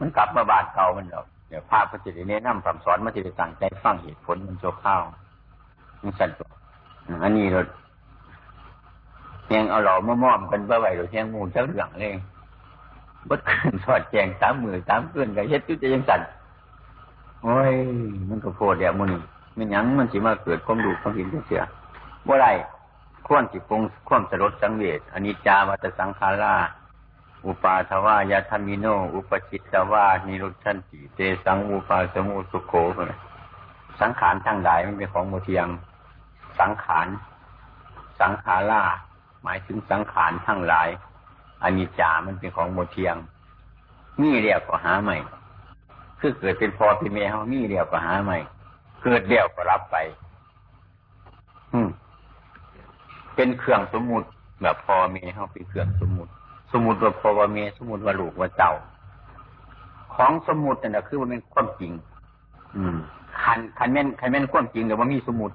[0.00, 5.00] มันกลับมาบาดเก่ามันดอกเดี๋ยวภาพพระจิตแนะนำคำสอนมันจะได้สั่งใจฟังเหตุผลมันโจข้าว
[6.02, 6.48] มันสั่นตัว
[7.22, 7.60] อันนี้เรา
[9.48, 12.12] แยงเอาหล่อมามอมกันไปไหวเราแยงมูเจ้าเหลืองเลย
[13.28, 16.20] บดขึ้นสอดแจงสามมือสามเพื่อนกับเฮ็ดจุดจะยังสั่น
[17.42, 17.74] โอ้ย
[18.28, 19.10] มันก็โพดอย่มัน
[19.58, 21.62] มันยังมันสิมาเกิดความดูความเห็นเสีย
[22.26, 22.46] บ่ไร
[23.26, 26.56] ควรสิปลงความสลดสังเวชอนิจจา วตสังขารา
[27.46, 32.72] อุปปาทวยธัมมิโน อุปปัชชิตวานิรุชฌันติเตสัง วูปสโม สุโข
[34.00, 35.66] สังขารทั้งหลายมันเป็นของบ่เที่ยง
[36.60, 37.08] สังขาร
[38.20, 38.82] สังขารา
[39.42, 40.88] หมายถึงสังขารทั้งหลาย
[41.62, 43.16] อนิจจามันเป็นของบ่เที่ยง
[44.20, 45.16] มีเรียกก็หาใหม่
[46.20, 48.38] คือเกิดเป็นพ่อเป็นแม่เขามีเรียกก็หาใหม่
[49.02, 49.96] เกิดเดียวก็รับไป
[51.72, 51.88] อืม
[53.36, 54.26] เป็นเครื่องสมมุติ
[54.62, 56.30] แบบพอเมเขาเป็นเครื่องสมมุติ
[56.72, 58.72] สมมุติว่าพอว่าเมสมมุติว่าลูกว่าเจ้า
[60.14, 61.92] ของสมมุตินี่ะคือมันเป็นความจริง
[62.76, 62.96] อืม
[63.42, 65.54] คันคันแม่นคันแม่นความจริงแต่ว่ามีสมมุติ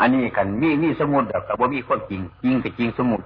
[0.00, 3.20] อันนี้ขันมีมีสมุดเดอกกับบ่มีความจริง จริงแต่จริงสมุด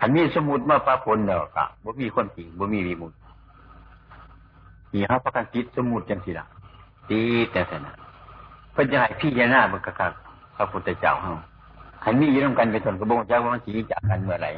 [0.04, 3.12] ันมีสมุดมาปะพลเดอกกับบ่มีความจริงบ่มีวิมุต
[4.92, 6.46] นี่เขาประกันจิตสมุดจังสิล่ะ
[7.08, 7.20] ตี
[7.52, 7.92] แต่สนะ
[8.72, 10.12] เพิ่นจะให้พี่ยานาบุกคัก
[10.56, 11.32] พระพุทธเจ้าเฮา
[12.02, 14.48] ขันมีอยู่ร่วมกันเป็นตนกระบงจ้าว่ามันสีจากกันเมื่อไร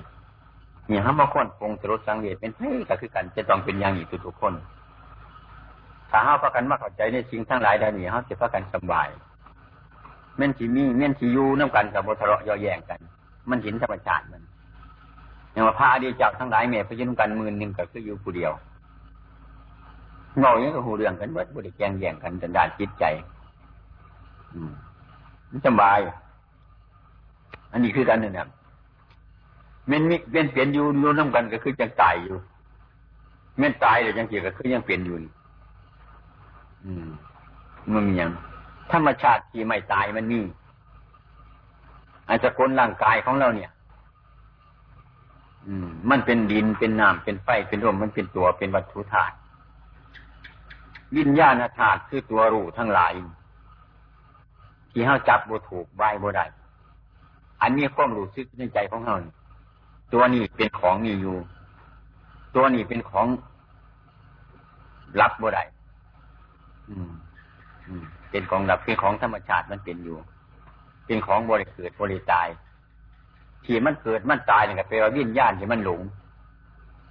[0.91, 4.55] นี่เขามาคนปงสรุปสังเวชเป็นเฮ้ก็คือกันจะต้องเป็นอย่างอีกทุกคน
[6.11, 9.09] ถ้าเฮาพากันมาเข้าใจในสิ่งทั้งหลายไดานี้เฮาจะพากันสบาย
[10.37, 13.01] แม่นสิมีแม่นสิอยู่น้ากันกับบทะเลาะย่อแย่งกัน
[13.51, 14.43] มันเห็นธรรมชาติมัน
[15.53, 18.53] อย่างว่าพระอดีเจ้าทั้งหลายแม่ไปยืนกันมือนึงก็คืออยู่ผู้เดียว
[20.39, 23.05] เงาอย่างก็หูเรื่องกันเบิดบ่ได้แย่งแย่งกันจนด้านจิตใจ
[24.53, 24.73] อืม
[25.67, 25.99] สบาย
[27.75, 28.49] อันนี้คือกันนึงนะ
[29.89, 32.37] เม่นมีเม่นเปลี่ยนอยู่อยู่น้ากันก็คือจังตายอยู่
[33.59, 35.17] เม่นตายเลยจังเกี่ยวก็คือยังเปลี่ยนอยู่
[36.85, 37.09] อืม
[37.93, 38.31] มันมีอย่าง
[38.93, 40.41] ธรรมชาติที่ไม่ตายมันมี
[42.29, 43.71] อาจจะคนร่างกายของเราเนี่ย
[45.67, 49.35] อืม มันเป็นดินเป็นน้ำเป็นไฟเป็นลมมันเป็นตัวเป็นวัตถุธาตุ
[51.17, 53.13] วิญญาณธาตุคือตัวรู้ทั้งหลาย
[54.91, 56.45] ที่เฮาจับบ่ถูกใบบ่ได้
[57.63, 59.17] อันนี้ความรู้สึกในใจของเฮา
[60.13, 61.37] ตัวนี้เป็นของมีอยู่
[62.57, 63.27] ตัวนี้เป็นของ
[65.21, 65.65] รับบ่ได้
[68.31, 70.17] เป็นของรับเป็นของธรรมชาติมันเป็นอยู่
[71.07, 72.49] เป็นของบริเกิดบริตาย
[73.65, 76.01] ที่มันเกิดมันตายเนี่ยก็แปลว่าวิญญาณที่มันหลง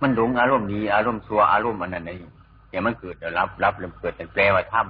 [0.02, 2.32] มันหลงอารมณ์ดีอารมณ์ชั่วอารมณ์อันนั้นนี่
[2.70, 4.86] แต่มันเกิดรับรับเริ่มเกิดแต่แปลว่าธรรม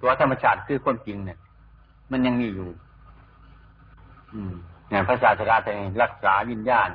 [0.00, 1.38] ตัวธรรมชาติคือความจริงเนี่ย
[2.10, 2.68] มันยังมีอยู่
[4.88, 5.72] เนี่ยพระศาสดาจะ
[6.02, 6.88] รักษาวิญญาณ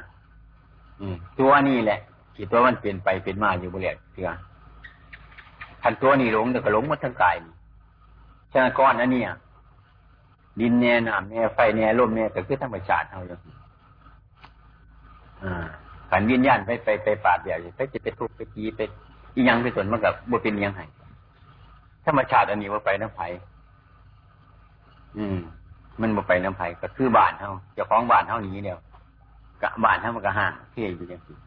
[1.39, 1.99] ตัวนี้แหละ
[2.35, 4.29] ที่ตัวมันเปลี่ยนไปเป็นมาอยู่บริเวณเถื่อ
[5.81, 7.53] ทันตัวนี้หลงเดี๋ยวก็หลงหมดทั้งกายนี่
[8.51, 9.21] ฉะนั้นก้อนอันนี้
[10.59, 13.41] ดินแน่น้ำแน่ไฟแน่ลมแน่ก็คือธรรมชาติเท่านั้น
[15.43, 15.65] อ่า
[16.09, 18.81] ขันวิญญาณไปไปไปปาดเดียวไปจะไปทุกไปจีไป
[19.35, 20.81] อียังไปส่วนมันกับบุเป็นยังไง
[22.05, 23.27] ธรรมชาติอันนี้ว่าไปน้ำไผ่
[25.17, 25.39] อืม
[26.01, 28.79] มันบ่ไปน้ำไผ่ก็คือบ้านเท่าเจ้าของบ้านเท่านี้เดียว
[29.61, 31.37] กะบ้านเท่ามันก็ห่างเที่ยอยู่อย่างนี้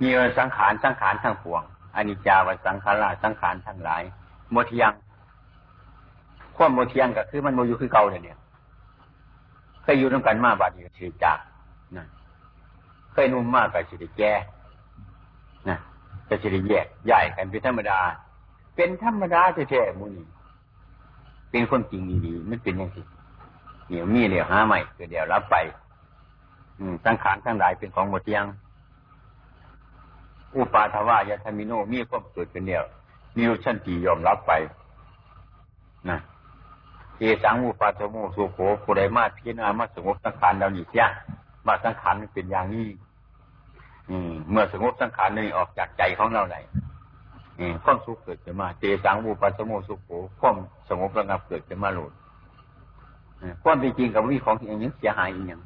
[0.00, 0.08] มี
[0.38, 1.62] สังขารสังขารทั้งปวง
[1.96, 4.02] อนิจจาวัสังขาราสังขารทั้งหลาย
[4.50, 4.92] โมทียง
[6.56, 8.38] ควมโมทียงก็คือมันโมอยู่คือเก่าเนี่ย
[9.82, 11.38] เคยอยู่ด้วยกันมาบาดนี้ก็ถือจาก
[11.96, 12.06] นะ
[13.12, 14.32] เคยนุ่มมากกับสิริแก่
[15.68, 15.78] นะ
[16.28, 17.98] ก็สิริแยกใหญ่กันเป็นธรรมดา
[18.76, 20.26] เป็นธรรมดาแท้ๆมูนี่
[21.50, 23.04] เป็นคนจริงดีๆมันเป็นอย่างนี้
[23.88, 24.78] เดี๋ยวมีเดี๋ยวหาใหม่
[25.10, 25.56] เดี๋ยวรับไป
[26.78, 28.46] อืมสังขารทั้งหลายเป็นของหมดยัง
[30.56, 32.84] อุปาทวายาธมิโนมีความเกิดเป็นเดียว
[33.36, 34.52] มีรุชันตียอมรับไป
[36.10, 36.18] นะ
[37.18, 41.04] เอสังอุปาทโมสุโขผู้ใดมาพิจารณามาสงบสังขารเราหนีเสีย
[41.66, 42.88] มาสังขารมันเป็นอย่างนี้
[44.10, 46.56] อืม เมื่อสงบสังขารนี้ออกจากใจของเราไหน
[47.84, 50.08] ความสุขเกิดขึ้นมาเจสังอุปาทโมสุโข
[50.40, 50.56] ความ
[50.88, 52.12] สงบระงับเกิดขึ้นมาหลุด
[53.62, 55.60] ความเป็นจริงกับวิของอย่างนี้เสียหายอีกอย่าง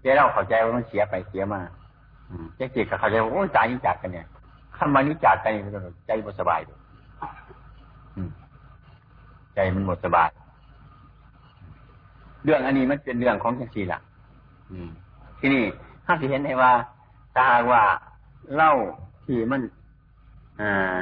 [0.00, 1.60] แต่เราเข้าใจว่ามันเสียไปเสียมา
[2.56, 4.26] เจ๊จิตกับเขาใจะโอ้ใจนี้จากกันเนี่ย
[4.76, 5.52] ข้ามานี้จากกัน
[6.06, 6.78] ใจมันสบายเลย
[9.54, 10.28] ใจมันหมดสบาย
[12.44, 14.00] เรื่องอันนี้มันเป็นเรื่องของจังสีละ
[15.38, 15.64] ที่นี่
[16.06, 16.72] ถ้าที่เห็นได้ว่า
[17.34, 17.82] ถ้าหากว่า
[18.54, 18.72] เล่า
[19.24, 19.62] ที่มัน
[20.60, 20.96] อ่า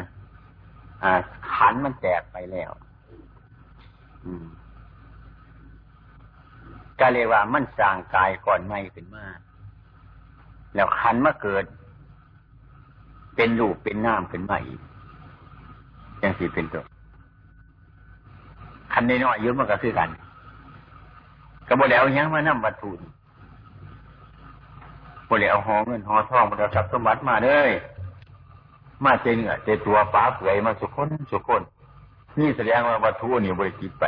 [1.03, 1.13] อ่า
[1.55, 2.71] ขันมันแตกไปแล้ว
[7.01, 9.25] ก็เรียกว่ามันสร้างกายก่อนไม่ขึ้นมา
[10.75, 11.65] แล้วขันมาเกิด
[13.37, 14.81] เป็นรูปเป็นน้ำขึ้นมาอีก
[16.23, 16.85] ยังสี่เป็นตัว
[18.93, 20.11] ขันในน้อยเยอะมันก็คือกัน
[21.69, 22.91] กระโบแล้วยังมานั่งวัตถุ
[25.29, 27.71] บริเอาหอเงินหอทองมาเอาทรัพย์สมบัติมาเลย
[29.05, 31.63] มาเจเนื้อเจตัวป้าเปื่อยมาสุขคนสุขคน
[32.39, 34.05] นี่แสดงว่าวัตถุนี่บริจิตไป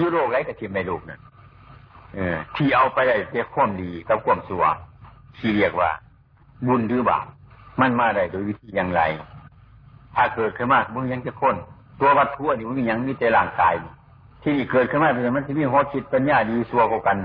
[0.00, 1.20] ยุโรปไรกับทีมในโลกนั่น
[2.56, 4.64] ที่เอาไปได้เพียความดีกับความสัว
[5.38, 5.90] ที่เรียกว่า
[6.66, 7.26] บุญหรือบาป
[7.80, 9.02] มันมาได้โดยวิธีอย่างไร
[10.14, 11.56] ถ้าเกิดขึ้นมามึงยังจะค้น
[12.00, 13.74] ตัววัตถุนี่มึงยังมีแต่ร่างกาย
[14.44, 17.18] ที่เกิดขึ้นมาเป็นมันที่มีหัวคิดปัญญาดีสัวกัน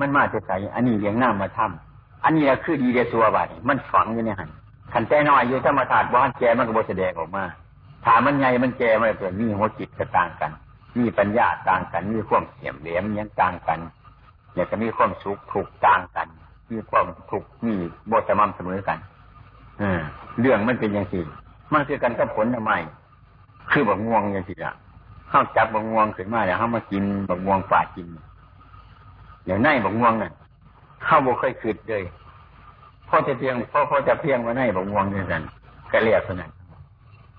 [0.00, 4.50] มันมาจะใส่อันนี้เลี้ยงน้ำมาทำอันนี้ละคือดีเดสัวบาดมันฝังอยู่ในหัน
[4.92, 7.44] ขันใจน้อยอยู่ธรรมธาตุบ้านแกมันก็บแสดงออกมา
[8.04, 10.50] ถามมันไงมันแกมันเกิดมีหัวจิตก็ต่างกัน
[10.98, 13.78] มีปัญญาต่างกัน มีความเสียมเหลี่ยมยังต่างกัน
[14.54, 16.28] อยากจะมีความสุขถูกต่างกัน
[16.72, 17.74] มีความทุกมี
[18.10, 18.98] บทสม่ำเสมอกัน
[19.82, 19.84] อ
[20.40, 21.24] เรื่องมันเป็นอย่างสี่
[21.72, 22.72] มันคือกันกับผลทำไม
[23.70, 24.72] คือบักง่วงอย่างสี่ละ
[25.28, 28.06] เข้าจับบักง่วงขึ้นมาแล้วเข้ามากินบักง่วงฝากิน
[29.46, 30.32] อย่างในบักง่วงนั่น
[31.04, 32.02] เข้าบ่เคยคืดเลย
[33.08, 35.42] พ่อจะเพียงพ่อพ่อจะเพียงว่าในบักง่วงนี่กัน
[35.92, 36.50] ก็เรียกเท่านั้น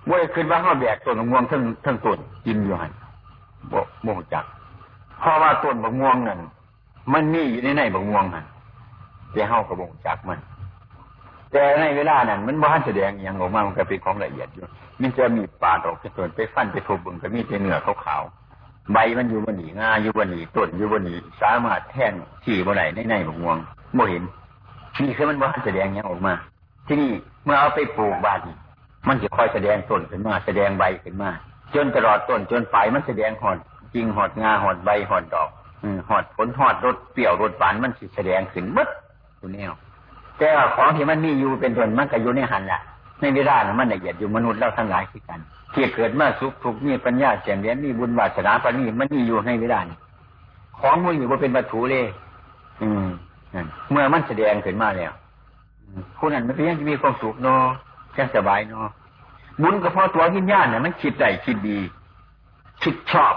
[0.07, 2.91] บ่ได้คืนว่าเข้าแบกต้นบักง่วงทั้งทั้งต้นกินอยู่หัน
[3.71, 4.45] บ่บ่จัก
[5.19, 6.39] เพราะว่าต้นบักง่วงนั่น
[7.13, 8.45] มันมีอยู่ในในบางวงอะ
[9.31, 10.39] แต่เฮากระบงจักมัน
[11.51, 14.65] แต่ในเวลานั้นมันบ้านแสดงอย่างออกมามันก็เป็นของละเอียดอยู่
[15.01, 22.13] มันจะมีปาดออกส่วนไปฟันไปทุบบึงก็มีแต่เนื้อขาวๆใบมันอยู่บนหนีงาอยู่บนหนีต้นอยู่บนหนีสามารถแท่ง
[22.45, 23.57] ขี่บนไหนในในบกงวง
[23.95, 24.23] โมเห็น
[25.01, 26.33] นี่คือมันบ้านแสดงอย่างออกมา
[26.87, 27.11] ที่นี่
[27.45, 28.39] เมื่อเอาไปปลูกบ้าน
[29.07, 31.31] มันจะคอยแสดงต้นขึ้นมา แสดงใบขึ้นมา
[31.75, 33.57] จนตลอดต้นจนปลายมันแสดงหอด
[33.93, 35.49] จริงหอดงาหอดใบหอดดอก
[36.09, 38.87] หอดผลหอดรสเปรี้ยวรสหวานมันสิแสดงขึ้นมด
[39.41, 39.71] ตัวแนว
[40.37, 42.81] แต่ของที่มันมีอยู่เป็นต้นมันก็อยู่ในหันแหละ
[43.19, 45.39] ในเวลามันละเอียดอยู่มนุษย์เราทั้งหลายคือกัน
[45.73, 49.97] ที่เกิดมาสุขทุกข์มีปัญญาเฉียงเลี้ยนมีบุญวาสนาปณีมันมีอยู่ในเวลานี้
[50.79, 52.05] ของมืออยู่ว่าเป็นวัตถุเลย
[52.81, 53.07] อืม
[53.91, 55.11] เมื่อมันแสดงขึ้นมาแล้ว
[56.17, 57.63] ผู้นั้นมันก็ยังจะมีความสุขเนาะ
[58.17, 58.87] ยังสบายเนาะ
[59.61, 61.79] บุญก็เพราะตัววิญญาณเนี่ยมันคิดได้คิดดี
[62.83, 63.35] คิดชอบ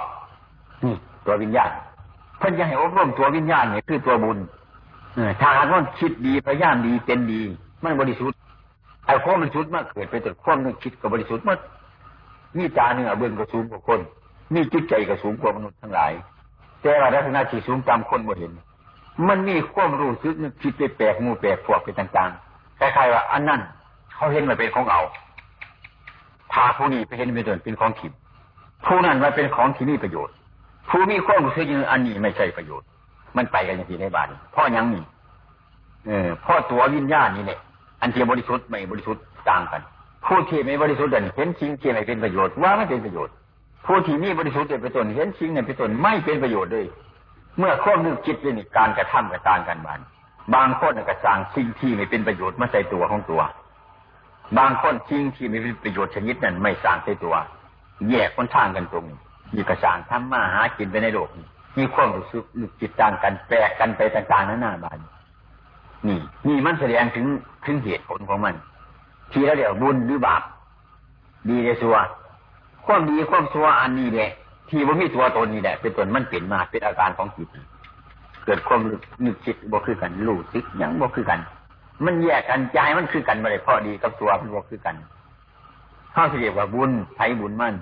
[0.85, 0.95] นี่
[1.27, 1.71] ตัววิญญาณ
[2.39, 4.39] เพิ่นจะให้อบรมตัววิญญาณเนี่ยคือตัวบุญ
[5.41, 7.43] ถ้าหากว่าคิดดีพยายามดีเป็นดี
[7.83, 8.39] มันบริสุทธิ์
[9.07, 11.59] ไอ้ความบริสุทธิ์มากเกิดไปจากความนึกคิดกับบริสุทธิ์มัน
[12.59, 14.01] มีตาเนื้อเบื้องกระสูงกว่าคน
[14.55, 16.13] มีจิตใจกระสูงกว่ามนุษย์ทั้งหลาย
[16.83, 18.53] แต่ว่าลักษณะที่สูงตามคนบ่เห็น
[19.29, 23.61] มันมีความรู้สึกนึกคิดไปแปลกมูแปลกพวกไปต่างๆคล้ายๆว่าอันนั้น
[24.15, 25.01] เขาเห็นมาเป็นของเรา
[26.53, 28.13] พาผู้นี้ไปเห็นเป็นเป็นของขิม
[28.87, 30.35] ผู้นั้นมาเป็นของที่มีประโยชน์
[30.91, 32.87] ผู้มีความรู้สึกอย่างอันนี้ไม่ใช่ประโยชน์
[33.37, 35.05] มันไปกันอย่างที่ในบ้านพ่อยังนี่
[36.07, 37.59] เออพ่อตัววิญญาณนี่แหละ
[38.01, 39.83] อันที่บริสุทธิ์ไม่บริสุทธิ์ต่างกัน
[40.27, 43.35] ผู้ที่ไม่บริสุทธิ์เด่นเห็นสิ่งที่ไม่เป็นประโยชน์ว่าไม่เป็นประโยชน์
[43.87, 46.87] ผู้ที่มีบริสุทธิ์เป็นตนเห็นสิ่งนั้นเป็นตนไม่เป็นประโยชน์เลย
[47.59, 50.01] เมื่อข้อนึกคิดเป็นการกระทำกับการกันบาน
[50.55, 53.41] บางคนกระสร้างสิ่งที่ไม่เป็นประโยชน์มาใส่ตัวของตัว
[54.59, 57.35] บางคนสิ่งที่ไม่เป็นประโยชน์ชนิดนั้นไม่สร้างใส่ตัว
[58.11, 59.05] แยกคนทางกันตรง
[59.55, 61.29] มีกระสางทำมาหากินไปในโลก
[61.79, 62.45] มีความรู้สึก
[62.81, 64.99] จิตต่างกันแปลกกันไปต่างๆนั้นหน้าบาน
[66.07, 66.19] นี่
[66.49, 67.27] นี่มันแสดงถึง
[67.67, 68.55] ถึงเหตุผลของมัน
[69.33, 70.43] ที่เราเรียกบุญหรือบาป
[71.49, 71.97] ดีในสัว
[72.87, 74.31] ความดีความสัวอันนี้แหละ
[74.69, 77.49] ที่ว่ามีตัวตนนี่แหละเป็นตนมันเปลี่ยนมาเป็นอาการของจิต
[78.45, 78.81] เกิดความ
[79.25, 81.41] นึกคิดบ่คือกันรู้สึกยังบ่คือกัน
[82.05, 84.97] มันแยกกันใจมันคือกันมาเลยพอดีกับตัวมันบ่คือกัน
[86.15, 87.75] ข้าเรียกว่าบุญไผบุญมัน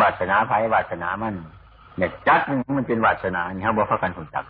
[0.00, 1.34] วาสนาไผวาสนามัน
[1.98, 2.40] เนี่ยจัด
[2.76, 4.44] มันเป็นวาสนาเนี่ครับว่าพระกันผลจัก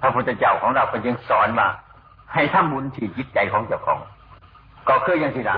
[0.00, 1.68] พระพุทธเจ้าของเราก็ยังสอนว่า
[2.34, 3.98] ให้ทำบุญที่จิตใจของเจ้าของ
[4.88, 5.56] ก็คือย่างที่ละ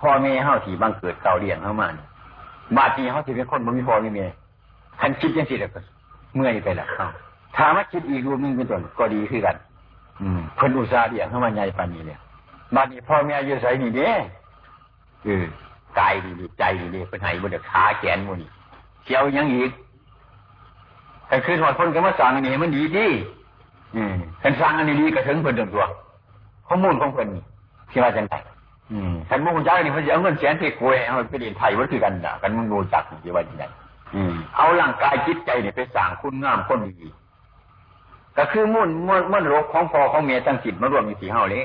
[0.00, 1.88] พ่อแม่เฮาที่บังเกิดเก่าเลี้ยงเฮามา
[2.76, 4.26] บาดีเฮาสิเป็นคนบ่มีพ่อมีแม่
[5.00, 5.80] คันคิดย่างที่ละก็
[6.34, 7.06] เมื่อยไปละเขา
[7.56, 9.56] ถามาคิดอีกรูปนึงเป็นต้นก็ดีขึ้นกัน
[10.56, 12.20] เพิ่นอุตส่าห์เลี้ยงเฮามาใหญ่ปานนี้เนี่ย
[12.74, 14.10] บาดนี้พ่อแม่อยู่ไสนี่เด้
[15.24, 15.44] เออ
[15.98, 16.62] กายดีๆใจ
[16.94, 18.50] ดีๆเพิ่นให้บ่ได้ขาแขนบ่นี่
[19.04, 19.70] เกี่ยวยังอีก
[21.28, 23.06] แต่คือหอดคนก็มาสั่งอันนี้มันดีดี
[23.96, 25.84] อืมคันสร้างอันนี้ดีก็ถึงเพิ่นตัว
[26.68, 27.28] ข้อมูลของเพิ่น
[27.90, 28.34] ที่ว่าจังไง
[28.92, 33.64] อืมคันมุ่งจักนี่เพิ่นจะเอาเงินแสนไปกวยเอาไปเรียนไทยวัดคือกันนะกันมึงรู้จักที่ว่าจังไง
[34.14, 37.08] อืมเอาร่างกายจิตใจนี่ไปสร้างคุณงามคนดี
[38.38, 41.64] ก็คือมุ่นมุ่นมุ่นรกของพ่อของเมียตั้งจิตมารวมอยู่ที่เฮาเลย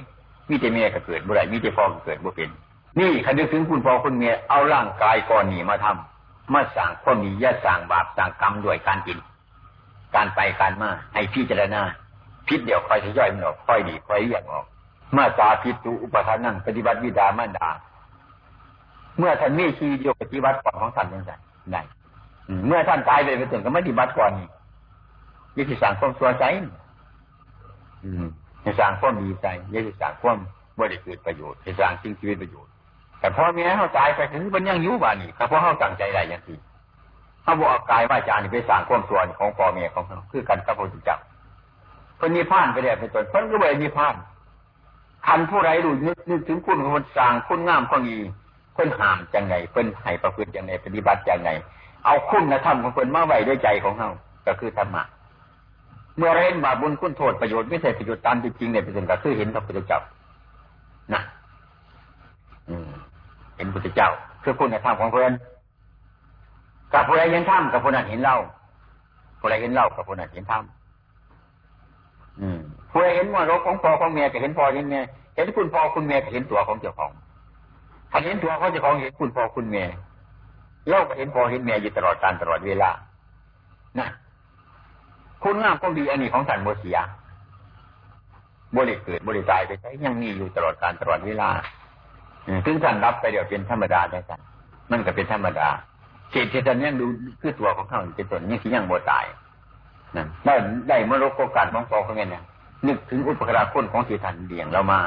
[0.49, 2.49] มีแต่เมียก็เกิดบ่ได้มีแต่พ่อก็เกิดบ่เป็น
[2.99, 9.17] นี่คันนึกถึงคุณพ่อคุณเมียเอาร่างกายก่อนนี่มาทำมาสั่งความดีอย่าสั่งบาปสั่งกรรมด้วยการกิน
[10.15, 11.81] การไปการมาให้พิจารณา
[12.47, 14.65] พิษเดี๋ยวคอยทย่อยมันออกคอยดีคอยเรียกออก
[15.17, 17.69] มาตาพิจุอุปทานนั่งปฏิบัติวิดามันดา
[19.17, 21.31] เมื่อท่านมีชีวิตปฏิบัติก่อนของท่านยังไง
[21.71, 21.81] ได้
[22.67, 24.47] เมื่อท่านตายไปไปถึงก็ไม่ปฏิบัติก่อนนี่
[25.57, 26.45] ยิ่งสั่งความสัวใจ
[28.63, 30.37] ยิ่งสั่งความดีใจยิ่งสั่งความ
[30.79, 32.71] บริสุทธิ์ประโยชน์ยิ่งสั่งสิ่งชีวิตประโยชน์
[33.19, 36.55] แต่พ่อแม่เขาตายไปถึงมันยังยุ่บ้านี่ครับเพราะเขาตั้งใจได้ยังที
[37.43, 41.17] เขาบอกกายว่าจานี่ไปสั่งความสัวของพ่อแม่ของเขาคือกันกับพระพุทธเจ้า
[42.17, 44.15] เพิ่นนิพพานไปแล้วเป็นต้นเพิ่นก็ไปนิพพาน
[45.27, 48.17] คันผู้ไรดูนึกนึกถึงคุณคนสร้างคุณงามข้อดี
[48.73, 51.49] เพิ่นห้ามจังไงเพิ่นให้ประพฤติจังไงปฏิบัติจังไง
[52.05, 54.09] เอาคุณธรรมของเพิ่นมาไว้ด้วยใจของเฮา
[54.47, 55.03] ก็คือธรรมะ
[56.17, 59.99] เมื่อเราเห็นบาปบุญคุณโทษประโยชน์ไม่ใช่ประโยชน์ตามจริงเนี่ยเป็นสิ่งก็คือเห็นพระพุทธเจ้า
[61.13, 61.21] นะ
[63.57, 64.09] เห็นพุทธเจ้า
[64.43, 65.33] คือคุณธรรมของเพิ่น
[66.93, 68.35] กับผู้ใดเห็นธรรมกับผู้นั้นเห็นเรา
[69.39, 70.63] ผู้ใดเห็นเรากับผู้นั้นเห็นธรรม
[72.91, 74.99] ผู้ใดเห็นมรดกของพ่อของแม่ก็เห็นพ่อเห็นแม่
[75.35, 77.11] เห็นคุณพ่อคุณแม่ก็เห็นตัวของเจ้าของ
[78.11, 79.83] ถ้าเห็นตัวของเจ้าของเห็นคุณพ่อคุณแม่
[80.89, 82.89] เราก็เห็นพ่อเห็นแม่อยู่ตลอดการตลอดเวลา
[83.99, 84.07] นะ
[85.43, 86.97] คุณงามก็ดีอันนี้ของสันโมเสีย
[88.75, 91.49] บริเกิดบริตายไปใช้ยังมีอยู่ตลอดการตลอดเวลา
[92.65, 94.39] ถึงสันรับไปเดี๋ยวเป็นธรรมดาได้กัน
[94.91, 95.69] มันก็เป็นธรรมดา
[96.31, 97.05] เศษที่ท่านยังดู
[97.41, 99.25] คือตัวของเขาเป็นตัวนี้ที่ยังโมตาย
[100.15, 100.55] นั่นได้
[100.89, 102.43] ได้มรดกโอกาสของพ่อของเนี่ย
[102.87, 104.99] นึกถึงอุปการะคุณของที่ท่านเลี้ยงเรามา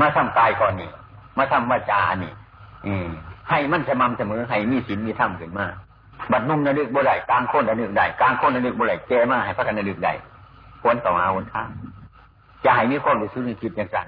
[0.00, 0.90] มาทำกายก่อนนี่
[1.38, 2.32] มาทำวาจาอันนี้
[2.86, 3.06] อืม
[3.50, 5.66] ให้มันสม่ำเสมอให้มีศีลมีธรรมขึ้นมา
[6.32, 10.12] บัดนุ่มระลึกบ่ได้กลางคนระลึกได้กลางคนระลึกบ่ได้แก่มาให้พระกันระลึกได้
[10.82, 11.68] ควรต่ออาวนทาง
[12.64, 14.06] จะให้มีความรู้สึกนึกคิดอย่างนั้น